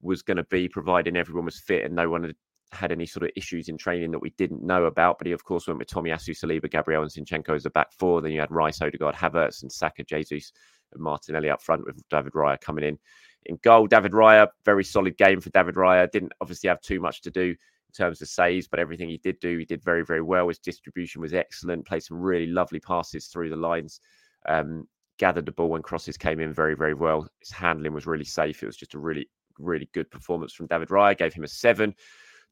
was 0.00 0.22
going 0.22 0.36
to 0.36 0.44
be, 0.44 0.68
providing 0.68 1.16
everyone 1.16 1.44
was 1.44 1.60
fit 1.60 1.84
and 1.84 1.94
no 1.94 2.10
one 2.10 2.24
had 2.24 2.34
had 2.72 2.92
any 2.92 3.06
sort 3.06 3.24
of 3.24 3.30
issues 3.36 3.68
in 3.68 3.76
training 3.76 4.10
that 4.10 4.18
we 4.18 4.30
didn't 4.30 4.62
know 4.62 4.84
about. 4.84 5.18
But 5.18 5.26
he, 5.26 5.32
of 5.32 5.44
course, 5.44 5.66
went 5.66 5.78
with 5.78 5.88
Tomiyasu, 5.88 6.30
Saliba, 6.30 6.70
Gabriel, 6.70 7.02
and 7.02 7.10
Zinchenko 7.10 7.54
as 7.54 7.66
a 7.66 7.70
back 7.70 7.92
four. 7.92 8.20
Then 8.20 8.32
you 8.32 8.40
had 8.40 8.50
Rice, 8.50 8.80
Odegaard, 8.80 9.14
Havertz, 9.14 9.62
and 9.62 9.70
Saka, 9.70 10.04
Jesus, 10.04 10.52
and 10.92 11.02
Martinelli 11.02 11.50
up 11.50 11.62
front 11.62 11.84
with 11.84 12.02
David 12.08 12.32
Raya 12.32 12.60
coming 12.60 12.84
in. 12.84 12.98
In 13.46 13.58
goal, 13.62 13.86
David 13.86 14.12
Raya, 14.12 14.48
very 14.64 14.84
solid 14.84 15.16
game 15.16 15.40
for 15.40 15.50
David 15.50 15.74
Raya. 15.74 16.10
Didn't 16.10 16.32
obviously 16.40 16.68
have 16.68 16.80
too 16.80 17.00
much 17.00 17.22
to 17.22 17.30
do 17.30 17.50
in 17.50 17.56
terms 17.96 18.22
of 18.22 18.28
saves, 18.28 18.68
but 18.68 18.78
everything 18.78 19.08
he 19.08 19.18
did 19.18 19.38
do, 19.40 19.58
he 19.58 19.64
did 19.64 19.82
very, 19.82 20.04
very 20.04 20.22
well. 20.22 20.48
His 20.48 20.58
distribution 20.58 21.20
was 21.20 21.34
excellent, 21.34 21.86
played 21.86 22.02
some 22.02 22.20
really 22.20 22.46
lovely 22.46 22.80
passes 22.80 23.26
through 23.26 23.50
the 23.50 23.56
lines. 23.56 24.00
Um, 24.48 24.86
gathered 25.18 25.46
the 25.46 25.52
ball 25.52 25.68
when 25.68 25.82
crosses 25.82 26.16
came 26.16 26.40
in 26.40 26.52
very, 26.52 26.74
very 26.74 26.94
well. 26.94 27.28
His 27.40 27.50
handling 27.50 27.92
was 27.92 28.06
really 28.06 28.24
safe. 28.24 28.62
It 28.62 28.66
was 28.66 28.76
just 28.76 28.94
a 28.94 28.98
really, 28.98 29.28
really 29.58 29.88
good 29.92 30.10
performance 30.10 30.52
from 30.52 30.66
David 30.66 30.88
Raya. 30.88 31.16
Gave 31.16 31.34
him 31.34 31.44
a 31.44 31.48
seven. 31.48 31.94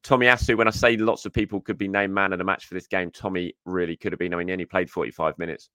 Tomiyasu, 0.03 0.57
when 0.57 0.67
I 0.67 0.71
say 0.71 0.97
lots 0.97 1.25
of 1.25 1.33
people 1.33 1.61
could 1.61 1.77
be 1.77 1.87
named 1.87 2.13
man 2.13 2.33
of 2.33 2.39
the 2.39 2.43
match 2.43 2.65
for 2.65 2.73
this 2.73 2.87
game, 2.87 3.11
Tommy 3.11 3.53
really 3.65 3.95
could 3.95 4.11
have 4.11 4.19
been. 4.19 4.33
I 4.33 4.37
mean, 4.37 4.47
he 4.47 4.53
only 4.53 4.65
played 4.65 4.89
45 4.89 5.37
minutes, 5.37 5.69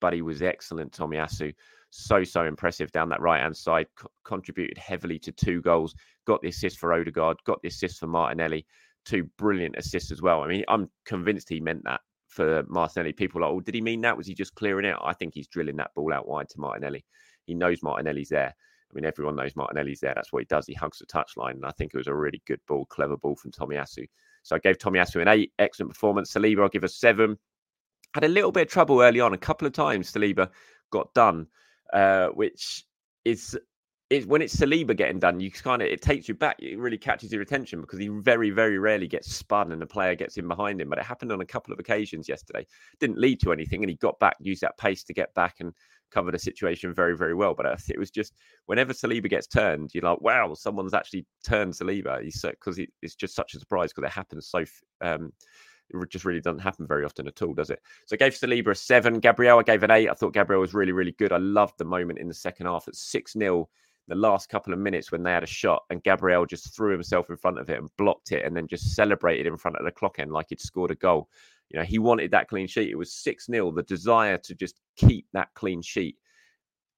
but 0.00 0.12
he 0.12 0.22
was 0.22 0.42
excellent, 0.42 0.92
Tomiyasu. 0.92 1.54
So, 1.90 2.24
so 2.24 2.44
impressive 2.44 2.90
down 2.92 3.08
that 3.10 3.20
right 3.20 3.40
hand 3.40 3.56
side, 3.56 3.86
co- 3.96 4.10
contributed 4.24 4.78
heavily 4.78 5.18
to 5.20 5.32
two 5.32 5.60
goals, 5.60 5.94
got 6.26 6.42
the 6.42 6.48
assist 6.48 6.78
for 6.78 6.92
Odegaard, 6.92 7.36
got 7.44 7.60
the 7.62 7.68
assist 7.68 8.00
for 8.00 8.06
Martinelli, 8.06 8.66
two 9.04 9.24
brilliant 9.38 9.76
assists 9.76 10.10
as 10.10 10.22
well. 10.22 10.42
I 10.42 10.48
mean, 10.48 10.64
I'm 10.68 10.90
convinced 11.04 11.48
he 11.48 11.60
meant 11.60 11.84
that 11.84 12.00
for 12.28 12.64
Martinelli. 12.68 13.12
People 13.12 13.40
are 13.40 13.48
like, 13.48 13.56
oh, 13.56 13.60
did 13.60 13.74
he 13.74 13.80
mean 13.80 14.00
that? 14.02 14.16
Was 14.16 14.26
he 14.26 14.34
just 14.34 14.54
clearing 14.54 14.84
it? 14.84 14.96
I 15.02 15.12
think 15.12 15.34
he's 15.34 15.48
drilling 15.48 15.76
that 15.76 15.92
ball 15.94 16.12
out 16.12 16.28
wide 16.28 16.48
to 16.50 16.60
Martinelli. 16.60 17.04
He 17.44 17.54
knows 17.54 17.82
Martinelli's 17.82 18.30
there. 18.30 18.54
I 18.90 18.94
mean, 18.94 19.04
everyone 19.04 19.36
knows 19.36 19.56
Martinelli's 19.56 20.00
there. 20.00 20.14
That's 20.14 20.32
what 20.32 20.40
he 20.40 20.46
does. 20.46 20.66
He 20.66 20.74
hugs 20.74 20.98
the 20.98 21.06
touchline. 21.06 21.52
And 21.52 21.66
I 21.66 21.72
think 21.72 21.92
it 21.92 21.98
was 21.98 22.06
a 22.06 22.14
really 22.14 22.42
good 22.46 22.60
ball, 22.66 22.86
clever 22.86 23.16
ball 23.16 23.36
from 23.36 23.50
Tomiyasu. 23.50 24.06
So 24.42 24.56
I 24.56 24.58
gave 24.60 24.78
Tomiyasu 24.78 25.20
an 25.20 25.28
eight. 25.28 25.52
Excellent 25.58 25.92
performance. 25.92 26.32
Saliba, 26.32 26.62
I'll 26.62 26.68
give 26.68 26.84
a 26.84 26.88
seven. 26.88 27.36
Had 28.14 28.24
a 28.24 28.28
little 28.28 28.52
bit 28.52 28.62
of 28.62 28.68
trouble 28.68 29.02
early 29.02 29.20
on. 29.20 29.34
A 29.34 29.38
couple 29.38 29.66
of 29.66 29.72
times 29.72 30.12
Saliba 30.12 30.50
got 30.90 31.12
done, 31.14 31.48
uh, 31.92 32.28
which 32.28 32.84
is 33.24 33.58
is 34.08 34.26
when 34.26 34.40
it's 34.40 34.54
Saliba 34.54 34.96
getting 34.96 35.18
done, 35.18 35.40
you 35.40 35.50
kind 35.50 35.82
of 35.82 35.88
it 35.88 36.00
takes 36.00 36.28
you 36.28 36.34
back. 36.34 36.56
It 36.60 36.78
really 36.78 36.98
catches 36.98 37.32
your 37.32 37.42
attention 37.42 37.80
because 37.80 37.98
he 37.98 38.08
very, 38.08 38.50
very 38.50 38.78
rarely 38.78 39.08
gets 39.08 39.34
spun 39.34 39.72
and 39.72 39.82
the 39.82 39.86
player 39.86 40.14
gets 40.14 40.36
in 40.36 40.46
behind 40.46 40.80
him. 40.80 40.88
But 40.88 40.98
it 40.98 41.04
happened 41.04 41.32
on 41.32 41.40
a 41.40 41.46
couple 41.46 41.72
of 41.72 41.80
occasions 41.80 42.28
yesterday. 42.28 42.66
Didn't 43.00 43.18
lead 43.18 43.40
to 43.40 43.52
anything, 43.52 43.82
and 43.82 43.90
he 43.90 43.96
got 43.96 44.18
back, 44.20 44.36
used 44.38 44.62
that 44.62 44.78
pace 44.78 45.02
to 45.04 45.14
get 45.14 45.34
back 45.34 45.56
and 45.58 45.72
covered 46.12 46.34
the 46.34 46.38
situation 46.38 46.94
very, 46.94 47.16
very 47.16 47.34
well. 47.34 47.54
But 47.54 47.80
it 47.88 47.98
was 47.98 48.12
just 48.12 48.34
whenever 48.66 48.92
Saliba 48.92 49.28
gets 49.28 49.48
turned, 49.48 49.90
you're 49.92 50.04
like, 50.04 50.20
wow, 50.20 50.54
someone's 50.54 50.94
actually 50.94 51.26
turned 51.44 51.72
Saliba. 51.72 52.22
He's 52.22 52.40
because 52.42 52.76
so, 52.76 52.84
it's 53.02 53.16
just 53.16 53.34
such 53.34 53.54
a 53.54 53.58
surprise 53.58 53.92
because 53.92 54.08
it 54.08 54.14
happens 54.14 54.46
so. 54.48 54.64
Um, 55.00 55.32
it 55.90 56.10
just 56.10 56.24
really 56.24 56.40
doesn't 56.40 56.60
happen 56.60 56.86
very 56.86 57.04
often 57.04 57.28
at 57.28 57.40
all, 57.42 57.54
does 57.54 57.70
it? 57.70 57.80
So 58.06 58.14
I 58.14 58.16
gave 58.16 58.34
Saliba 58.34 58.70
a 58.70 58.74
seven. 58.74 59.20
Gabriel, 59.20 59.58
I 59.58 59.62
gave 59.62 59.82
an 59.82 59.90
eight. 59.90 60.08
I 60.08 60.14
thought 60.14 60.34
Gabriel 60.34 60.60
was 60.60 60.74
really, 60.74 60.92
really 60.92 61.12
good. 61.12 61.32
I 61.32 61.38
loved 61.38 61.74
the 61.78 61.84
moment 61.84 62.18
in 62.18 62.28
the 62.28 62.34
second 62.34 62.66
half 62.66 62.88
at 62.88 62.96
6 62.96 63.32
0, 63.32 63.68
the 64.08 64.14
last 64.14 64.48
couple 64.48 64.72
of 64.72 64.78
minutes 64.78 65.10
when 65.10 65.22
they 65.22 65.32
had 65.32 65.42
a 65.42 65.46
shot, 65.46 65.82
and 65.90 66.02
Gabriel 66.02 66.46
just 66.46 66.74
threw 66.74 66.92
himself 66.92 67.30
in 67.30 67.36
front 67.36 67.58
of 67.58 67.68
it 67.68 67.78
and 67.78 67.90
blocked 67.98 68.32
it 68.32 68.44
and 68.44 68.56
then 68.56 68.66
just 68.66 68.94
celebrated 68.94 69.46
in 69.46 69.56
front 69.56 69.76
of 69.76 69.84
the 69.84 69.90
clock 69.90 70.18
end 70.18 70.32
like 70.32 70.46
he'd 70.50 70.60
scored 70.60 70.90
a 70.90 70.96
goal. 70.96 71.28
You 71.70 71.80
know, 71.80 71.84
he 71.84 71.98
wanted 71.98 72.30
that 72.30 72.48
clean 72.48 72.68
sheet. 72.68 72.90
It 72.90 72.96
was 72.96 73.12
6 73.12 73.46
0. 73.46 73.72
The 73.72 73.82
desire 73.82 74.38
to 74.38 74.54
just 74.54 74.80
keep 74.96 75.26
that 75.32 75.48
clean 75.54 75.82
sheet 75.82 76.16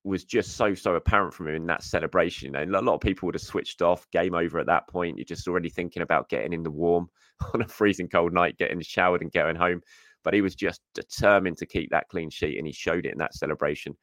was 0.05 0.25
just 0.25 0.57
so, 0.57 0.75
so 0.75 0.95
apparent 0.95 1.35
from 1.35 1.49
him 1.49 1.55
in 1.55 1.67
that 1.67 1.83
celebration. 1.83 2.57
And 2.57 2.75
a 2.75 2.81
lot 2.81 2.95
of 2.95 3.01
people 3.01 3.27
would 3.27 3.35
have 3.35 3.43
switched 3.43 3.83
off, 3.83 4.11
game 4.11 4.35
over 4.35 4.59
at 4.59 4.67
that 4.67 4.89
point. 4.89 5.19
You're 5.19 5.25
just 5.25 5.49
already 5.49 5.71
thinking 5.71 6.03
about 6.03 6.29
getting 6.29 6.53
in 6.53 6.63
the 6.63 6.71
warm 6.71 7.09
on 7.55 7.63
a 7.63 7.69
freezing 7.69 8.09
cold 8.09 8.33
night, 8.33 8.59
getting 8.59 8.81
showered 8.81 9.23
and 9.23 9.33
going 9.33 9.57
home. 9.57 9.81
But 10.25 10.35
he 10.35 10.41
was 10.41 10.55
just 10.55 10.83
determined 10.95 11.59
to 11.59 11.67
keep 11.67 11.91
that 11.91 12.09
clean 12.09 12.29
sheet, 12.29 12.59
and 12.59 12.67
he 12.67 12.73
showed 12.73 13.07
it 13.07 13.13
in 13.13 13.19
that 13.19 13.35
celebration. 13.35 13.97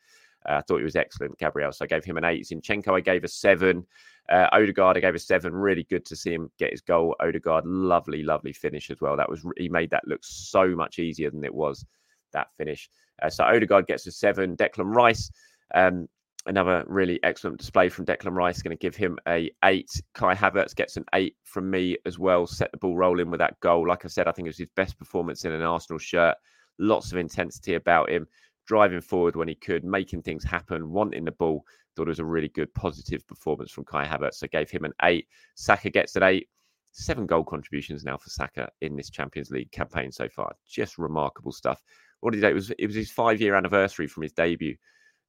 I 0.48 0.62
thought 0.62 0.78
he 0.78 0.84
was 0.84 0.96
excellent, 0.96 1.38
Gabriel. 1.38 1.72
So 1.72 1.86
I 1.86 1.88
gave 1.88 2.04
him 2.04 2.18
an 2.18 2.26
eight. 2.26 2.46
Zinchenko, 2.46 2.96
I 2.96 3.02
gave 3.02 3.24
a 3.24 3.28
seven. 3.28 3.86
Uh, 4.30 4.48
Odegaard, 4.52 4.98
I 4.98 5.02
gave 5.02 5.16
a 5.16 5.20
seven. 5.20 5.54
Really 5.54 5.84
good 5.84 6.06
to 6.06 6.16
see 6.16 6.34
him 6.34 6.50
get 6.58 6.72
his 6.72 6.82
goal. 6.82 7.16
Odegaard, 7.20 7.66
lovely, 7.66 8.24
lovely 8.24 8.54
finish 8.54 8.90
as 8.90 9.02
well. 9.02 9.16
That 9.18 9.30
was 9.30 9.46
he 9.58 9.70
made 9.70 9.92
that 9.92 10.08
look 10.08 10.22
so 10.24 10.68
much 10.76 11.00
easier 11.00 11.30
than 11.30 11.44
it 11.44 11.54
was 11.54 11.86
that 12.34 12.48
finish. 12.58 12.90
Uh, 13.22 13.30
so 13.30 13.44
Odegaard 13.44 13.88
gets 13.88 14.06
a 14.08 14.12
seven. 14.12 14.56
Declan 14.56 14.94
Rice, 14.94 15.32
um, 15.74 16.08
another 16.46 16.84
really 16.88 17.20
excellent 17.24 17.58
display 17.58 17.90
from 17.90 18.06
Declan 18.06 18.36
Rice. 18.36 18.62
Going 18.62 18.78
to 18.78 18.82
give 18.82 18.96
him 18.96 19.18
a 19.28 19.52
eight. 19.64 19.90
Kai 20.14 20.36
Havertz 20.36 20.76
gets 20.76 20.98
an 20.98 21.06
eight 21.14 21.36
from 21.44 21.70
me 21.70 21.98
as 22.06 22.20
well. 22.20 22.46
Set 22.46 22.72
the 22.72 22.78
ball 22.78 22.96
rolling 22.96 23.32
with 23.32 23.40
that 23.40 23.60
goal. 23.62 23.88
Like 23.88 24.06
I 24.06 24.10
said, 24.10 24.28
I 24.28 24.32
think 24.32 24.46
it 24.46 24.50
was 24.50 24.58
his 24.58 24.68
best 24.76 25.00
performance 25.00 25.46
in 25.46 25.52
an 25.52 25.62
Arsenal 25.62 26.00
shirt. 26.00 26.36
Lots 26.78 27.12
of 27.12 27.18
intensity 27.18 27.76
about 27.76 28.10
him, 28.10 28.28
driving 28.66 29.02
forward 29.02 29.36
when 29.36 29.48
he 29.48 29.56
could, 29.56 29.84
making 29.84 30.22
things 30.22 30.44
happen, 30.44 30.92
wanting 30.92 31.26
the 31.26 31.32
ball. 31.32 31.66
Thought 31.96 32.08
it 32.08 32.10
was 32.10 32.20
a 32.20 32.26
really 32.26 32.50
good, 32.50 32.74
positive 32.74 33.26
performance 33.28 33.72
from 33.72 33.86
Kai 33.86 34.06
Havertz. 34.06 34.36
So 34.36 34.48
gave 34.48 34.70
him 34.70 34.84
an 34.86 34.94
eight. 35.04 35.28
Saka 35.56 35.90
gets 35.90 36.16
an 36.16 36.24
eight. 36.24 36.50
Seven 36.92 37.26
goal 37.26 37.44
contributions 37.44 38.04
now 38.06 38.18
for 38.18 38.30
Saka 38.30 38.70
in 38.82 38.96
this 38.96 39.10
Champions 39.10 39.52
League 39.52 39.72
campaign 39.72 40.12
so 40.12 40.30
far. 40.30 40.54
Just 40.68 40.98
remarkable 40.98 41.52
stuff. 41.52 41.82
What 42.22 42.32
did 42.32 42.38
he 42.38 42.42
do? 42.42 42.52
It 42.52 42.54
was 42.54 42.72
it 42.72 42.88
was 42.88 42.96
his 42.96 43.12
five 43.12 43.42
year 43.42 43.56
anniversary 43.56 44.08
from 44.08 44.24
his 44.24 44.32
debut 44.32 44.76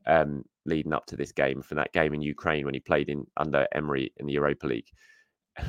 um, 0.06 0.44
leading 0.64 0.92
up 0.92 1.06
to 1.06 1.16
this 1.16 1.32
game, 1.32 1.62
from 1.62 1.76
that 1.76 1.92
game 1.92 2.14
in 2.14 2.22
Ukraine 2.22 2.64
when 2.64 2.74
he 2.74 2.80
played 2.80 3.08
in 3.08 3.26
under 3.36 3.66
Emery 3.72 4.12
in 4.18 4.26
the 4.26 4.34
Europa 4.34 4.66
League. 4.66 4.88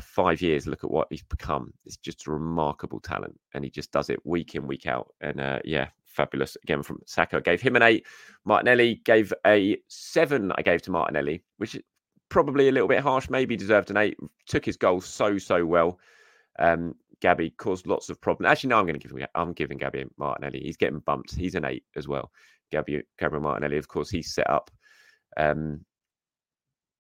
Five 0.02 0.42
years, 0.42 0.68
look 0.68 0.84
at 0.84 0.92
what 0.92 1.08
he's 1.10 1.24
become. 1.24 1.74
It's 1.86 1.98
just 1.98 2.28
a 2.28 2.32
remarkable 2.32 3.00
talent, 3.00 3.40
and 3.54 3.64
he 3.64 3.70
just 3.70 3.92
does 3.92 4.10
it 4.10 4.26
week 4.26 4.56
in, 4.56 4.68
week 4.68 4.86
out. 4.86 5.14
And 5.22 5.40
uh, 5.40 5.60
yeah, 5.64 5.88
fabulous 6.18 6.58
again 6.64 6.84
from 6.84 7.00
Saka. 7.06 7.40
Gave 7.40 7.62
him 7.62 7.76
an 7.76 7.84
eight. 7.84 8.06
Martinelli 8.44 9.02
gave 9.06 9.32
a 9.46 9.78
seven. 9.88 10.52
I 10.56 10.64
gave 10.64 10.82
to 10.82 10.92
Martinelli, 10.92 11.44
which 11.58 11.76
is 11.76 11.82
probably 12.30 12.68
a 12.68 12.72
little 12.72 12.90
bit 12.90 13.00
harsh. 13.00 13.30
Maybe 13.30 13.56
deserved 13.56 13.92
an 13.92 13.98
eight. 13.98 14.18
Took 14.48 14.66
his 14.66 14.76
goal 14.76 15.00
so 15.00 15.38
so 15.38 15.66
well. 15.66 16.00
Um, 16.60 16.96
Gabby 17.22 17.52
caused 17.52 17.88
lots 17.88 18.10
of 18.10 18.20
problems. 18.20 18.52
Actually, 18.52 18.70
no, 18.72 18.80
I'm 18.80 18.86
going 18.86 19.00
to 19.00 19.08
give 19.08 19.16
him. 19.16 19.28
I'm 19.36 19.54
giving 19.54 19.78
Gabby 19.78 20.06
Martinelli. 20.18 20.60
He's 20.60 20.78
getting 20.78 21.00
bumped. 21.00 21.36
He's 21.36 21.56
an 21.56 21.66
eight 21.66 21.84
as 21.96 22.08
well. 22.08 22.32
Gabby, 22.72 23.04
Gabriel 23.18 23.44
Martinelli, 23.44 23.78
of 23.78 23.88
course, 23.88 24.10
he 24.10 24.22
set 24.22 24.50
up. 24.50 24.70
Um, 25.38 25.86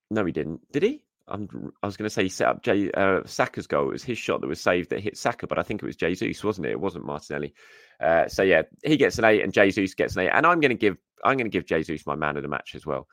no, 0.10 0.24
he 0.26 0.32
didn't. 0.32 0.62
Did 0.72 0.84
he? 0.84 1.04
I'm, 1.28 1.72
i 1.84 1.86
was 1.86 1.98
going 1.98 2.06
to 2.06 2.14
say 2.14 2.24
he 2.24 2.30
set 2.30 2.48
up 2.48 2.64
Jay, 2.64 2.90
uh, 2.92 3.22
Saka's 3.26 3.68
goal. 3.68 3.90
It 3.90 3.94
was 3.94 4.04
his 4.04 4.18
shot 4.18 4.42
that 4.42 4.48
was 4.48 4.62
saved 4.62 4.90
that 4.92 5.02
hit 5.02 5.18
Saka, 5.18 5.48
but 5.48 5.60
I 5.60 5.64
think 5.64 5.84
it 5.84 5.86
was 5.86 5.96
Jesus, 5.96 6.44
wasn't 6.44 6.68
it? 6.68 6.72
It 6.72 6.80
wasn't 6.80 7.06
Martinelli. 7.06 7.54
Uh, 8.00 8.28
so 8.28 8.44
yeah, 8.44 8.64
he 8.84 8.98
gets 8.98 9.18
an 9.18 9.26
eight, 9.26 9.44
and 9.44 9.54
Jesus 9.54 9.94
gets 9.94 10.16
an 10.16 10.24
eight, 10.24 10.32
and 10.34 10.46
I'm 10.46 10.60
going 10.60 10.70
to 10.70 10.76
give 10.76 10.98
I'm 11.24 11.38
going 11.38 11.50
to 11.50 11.56
give 11.56 11.66
Jesus 11.66 12.06
my 12.06 12.16
man 12.16 12.38
of 12.38 12.44
the 12.44 12.50
match 12.50 12.76
as 12.76 12.86
well. 12.86 13.08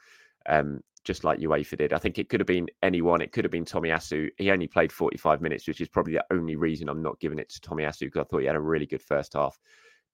Um, 0.47 0.81
just 1.05 1.25
like 1.25 1.39
UEFA 1.39 1.79
did. 1.79 1.93
I 1.93 1.99
think 1.99 2.19
it 2.19 2.29
could 2.29 2.41
have 2.41 2.47
been 2.47 2.69
anyone. 2.83 3.21
It 3.21 3.33
could 3.33 3.45
have 3.45 3.51
been 3.51 3.65
Tomiyasu. 3.65 4.31
He 4.39 4.51
only 4.51 4.67
played 4.67 4.91
45 4.91 5.43
minutes, 5.43 5.69
which 5.69 5.81
is 5.81 5.89
probably 5.89 6.15
the 6.15 6.25
only 6.33 6.57
reason 6.57 6.89
I'm 6.89 7.03
not 7.03 7.21
giving 7.21 7.39
it 7.39 7.51
to 7.51 7.61
Tomiyasu 7.61 8.01
because 8.01 8.23
I 8.23 8.25
thought 8.25 8.41
he 8.41 8.47
had 8.47 8.57
a 8.57 8.61
really 8.61 8.87
good 8.87 9.03
first 9.03 9.35
half. 9.35 9.59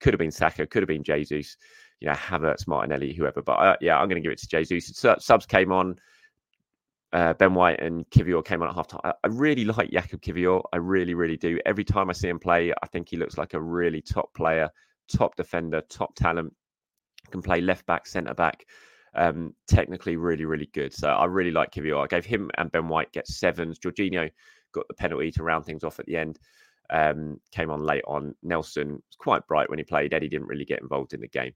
Could 0.00 0.14
have 0.14 0.18
been 0.18 0.32
Saka, 0.32 0.66
could 0.66 0.82
have 0.82 0.88
been 0.88 1.04
Jesus, 1.04 1.56
you 2.00 2.08
know, 2.08 2.14
Havertz, 2.14 2.66
Martinelli, 2.66 3.12
whoever. 3.12 3.42
But 3.42 3.52
uh, 3.52 3.76
yeah, 3.80 3.98
I'm 3.98 4.08
going 4.08 4.20
to 4.20 4.26
give 4.26 4.32
it 4.32 4.40
to 4.40 4.48
Jesus. 4.48 5.04
Subs 5.18 5.46
came 5.46 5.70
on. 5.70 5.96
Uh, 7.12 7.34
ben 7.34 7.54
White 7.54 7.80
and 7.80 8.08
Kiwior 8.10 8.44
came 8.44 8.62
on 8.62 8.68
at 8.68 8.74
halftime. 8.74 9.00
I, 9.02 9.12
I 9.24 9.28
really 9.28 9.64
like 9.64 9.90
Jakub 9.90 10.20
Kiwior. 10.20 10.62
I 10.72 10.76
really, 10.76 11.14
really 11.14 11.36
do. 11.36 11.58
Every 11.66 11.84
time 11.84 12.08
I 12.08 12.12
see 12.12 12.28
him 12.28 12.38
play, 12.38 12.72
I 12.82 12.86
think 12.86 13.08
he 13.08 13.16
looks 13.16 13.36
like 13.36 13.54
a 13.54 13.60
really 13.60 14.00
top 14.00 14.32
player, 14.34 14.70
top 15.12 15.34
defender, 15.36 15.82
top 15.88 16.14
talent. 16.14 16.54
Can 17.30 17.42
play 17.42 17.60
left 17.60 17.86
back, 17.86 18.06
centre 18.06 18.34
back 18.34 18.64
um, 19.14 19.54
technically 19.66 20.16
really, 20.16 20.44
really 20.44 20.68
good. 20.72 20.92
So 20.92 21.08
I 21.08 21.24
really 21.24 21.50
like 21.50 21.72
Kiwior. 21.72 22.02
I 22.02 22.06
gave 22.06 22.24
him 22.24 22.50
and 22.56 22.70
Ben 22.70 22.88
White 22.88 23.12
get 23.12 23.26
sevens. 23.26 23.78
Jorginho 23.78 24.30
got 24.72 24.86
the 24.88 24.94
penalty 24.94 25.30
to 25.32 25.42
round 25.42 25.64
things 25.64 25.84
off 25.84 25.98
at 25.98 26.06
the 26.06 26.16
end. 26.16 26.38
Um, 26.90 27.40
came 27.52 27.70
on 27.70 27.84
late 27.84 28.04
on. 28.06 28.34
Nelson 28.42 28.92
was 28.92 29.16
quite 29.18 29.46
bright 29.46 29.68
when 29.70 29.78
he 29.78 29.84
played. 29.84 30.12
Eddie 30.12 30.28
didn't 30.28 30.48
really 30.48 30.64
get 30.64 30.82
involved 30.82 31.12
in 31.12 31.20
the 31.20 31.28
game 31.28 31.52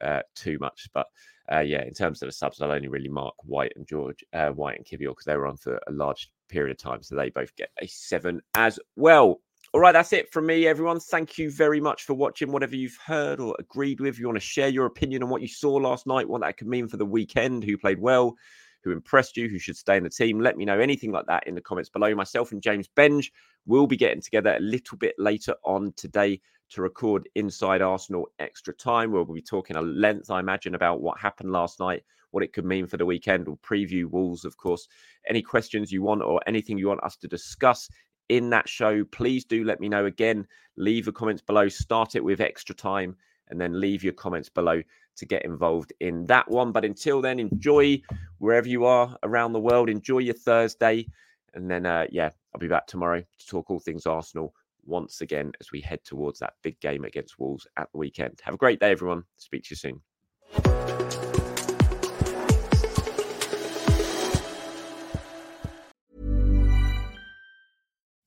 uh, 0.00 0.20
too 0.34 0.58
much, 0.60 0.88
but 0.94 1.06
uh, 1.52 1.60
yeah, 1.60 1.82
in 1.82 1.94
terms 1.94 2.22
of 2.22 2.28
the 2.28 2.32
subs, 2.32 2.60
I'll 2.60 2.72
only 2.72 2.88
really 2.88 3.08
mark 3.08 3.34
White 3.42 3.72
and 3.76 3.86
George, 3.86 4.24
uh, 4.32 4.50
White 4.50 4.76
and 4.76 4.84
Kiwior 4.84 5.10
because 5.10 5.24
they 5.24 5.36
were 5.36 5.46
on 5.46 5.56
for 5.56 5.80
a 5.86 5.92
large 5.92 6.30
period 6.48 6.72
of 6.72 6.78
time, 6.78 7.02
so 7.02 7.14
they 7.14 7.30
both 7.30 7.54
get 7.56 7.70
a 7.80 7.86
seven 7.86 8.40
as 8.54 8.78
well. 8.96 9.40
All 9.74 9.80
right, 9.80 9.92
that's 9.92 10.12
it 10.12 10.32
from 10.32 10.46
me, 10.46 10.66
everyone. 10.66 10.98
Thank 10.98 11.36
you 11.36 11.50
very 11.50 11.80
much 11.80 12.04
for 12.04 12.14
watching. 12.14 12.52
Whatever 12.52 12.76
you've 12.76 12.98
heard 13.04 13.38
or 13.38 13.54
agreed 13.58 14.00
with, 14.00 14.18
you 14.18 14.26
want 14.26 14.36
to 14.36 14.40
share 14.40 14.68
your 14.68 14.86
opinion 14.86 15.22
on 15.22 15.28
what 15.28 15.42
you 15.42 15.48
saw 15.48 15.74
last 15.74 16.06
night, 16.06 16.28
what 16.28 16.40
that 16.40 16.56
could 16.56 16.68
mean 16.68 16.88
for 16.88 16.96
the 16.96 17.04
weekend, 17.04 17.64
who 17.64 17.76
played 17.76 18.00
well, 18.00 18.34
who 18.82 18.92
impressed 18.92 19.36
you, 19.36 19.48
who 19.48 19.58
should 19.58 19.76
stay 19.76 19.96
in 19.96 20.04
the 20.04 20.10
team. 20.10 20.40
Let 20.40 20.56
me 20.56 20.64
know 20.64 20.78
anything 20.78 21.12
like 21.12 21.26
that 21.26 21.46
in 21.46 21.54
the 21.54 21.60
comments 21.60 21.90
below. 21.90 22.14
Myself 22.14 22.52
and 22.52 22.62
James 22.62 22.88
Benge 22.96 23.30
will 23.66 23.86
be 23.86 23.96
getting 23.96 24.22
together 24.22 24.56
a 24.56 24.60
little 24.60 24.96
bit 24.96 25.14
later 25.18 25.54
on 25.64 25.92
today 25.96 26.40
to 26.70 26.82
record 26.82 27.28
Inside 27.34 27.82
Arsenal 27.82 28.28
Extra 28.38 28.74
Time. 28.74 29.12
Where 29.12 29.22
we'll 29.22 29.34
be 29.34 29.42
talking 29.42 29.76
a 29.76 29.82
length, 29.82 30.30
I 30.30 30.40
imagine, 30.40 30.74
about 30.74 31.00
what 31.00 31.18
happened 31.18 31.52
last 31.52 31.80
night, 31.80 32.04
what 32.30 32.42
it 32.42 32.52
could 32.52 32.64
mean 32.64 32.86
for 32.86 32.96
the 32.96 33.06
weekend. 33.06 33.46
We'll 33.46 33.58
preview 33.58 34.06
Wolves, 34.06 34.44
of 34.44 34.56
course. 34.56 34.88
Any 35.28 35.42
questions 35.42 35.92
you 35.92 36.02
want 36.02 36.22
or 36.22 36.40
anything 36.46 36.78
you 36.78 36.88
want 36.88 37.02
us 37.02 37.16
to 37.16 37.28
discuss 37.28 37.88
in 38.28 38.50
that 38.50 38.68
show, 38.68 39.04
please 39.04 39.44
do 39.44 39.64
let 39.64 39.80
me 39.80 39.88
know 39.88 40.04
again. 40.06 40.46
Leave 40.76 41.06
the 41.06 41.12
comments 41.12 41.42
below. 41.42 41.68
Start 41.68 42.14
it 42.14 42.24
with 42.24 42.40
extra 42.40 42.74
time 42.74 43.16
and 43.50 43.60
then 43.60 43.80
leave 43.80 44.04
your 44.04 44.12
comments 44.12 44.48
below 44.48 44.82
to 45.16 45.26
get 45.26 45.44
involved 45.44 45.92
in 46.00 46.26
that 46.26 46.48
one. 46.50 46.70
But 46.70 46.84
until 46.84 47.20
then, 47.20 47.40
enjoy 47.40 48.00
wherever 48.38 48.68
you 48.68 48.84
are 48.84 49.16
around 49.22 49.52
the 49.52 49.60
world. 49.60 49.88
Enjoy 49.88 50.18
your 50.18 50.34
Thursday. 50.34 51.06
And 51.54 51.70
then, 51.70 51.86
uh, 51.86 52.06
yeah, 52.10 52.30
I'll 52.54 52.60
be 52.60 52.68
back 52.68 52.86
tomorrow 52.86 53.20
to 53.20 53.46
talk 53.46 53.70
all 53.70 53.80
things 53.80 54.06
Arsenal 54.06 54.54
once 54.88 55.20
again 55.20 55.52
as 55.60 55.70
we 55.70 55.80
head 55.80 56.02
towards 56.04 56.40
that 56.40 56.54
big 56.62 56.80
game 56.80 57.04
against 57.04 57.38
Wolves 57.38 57.66
at 57.76 57.88
the 57.92 57.98
weekend. 57.98 58.40
Have 58.42 58.54
a 58.54 58.58
great 58.58 58.80
day, 58.80 58.90
everyone. 58.90 59.24
Speak 59.36 59.64
to 59.64 59.68
you 59.70 59.76
soon. 59.76 60.00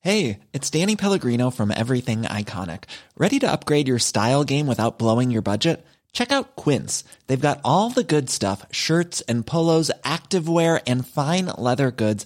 Hey, 0.03 0.39
it's 0.51 0.69
Danny 0.71 0.95
Pellegrino 0.95 1.51
from 1.51 1.69
Everything 1.69 2.23
Iconic. 2.23 2.85
Ready 3.15 3.37
to 3.37 3.51
upgrade 3.51 3.87
your 3.87 3.99
style 3.99 4.43
game 4.43 4.65
without 4.65 4.97
blowing 4.97 5.29
your 5.29 5.43
budget? 5.43 5.85
Check 6.11 6.31
out 6.31 6.55
Quince. 6.55 7.03
They've 7.27 7.39
got 7.39 7.61
all 7.63 7.91
the 7.91 8.03
good 8.03 8.29
stuff 8.29 8.65
shirts 8.71 9.21
and 9.21 9.45
polos, 9.45 9.91
activewear, 10.03 10.81
and 10.87 11.07
fine 11.07 11.51
leather 11.57 11.91
goods, 11.91 12.25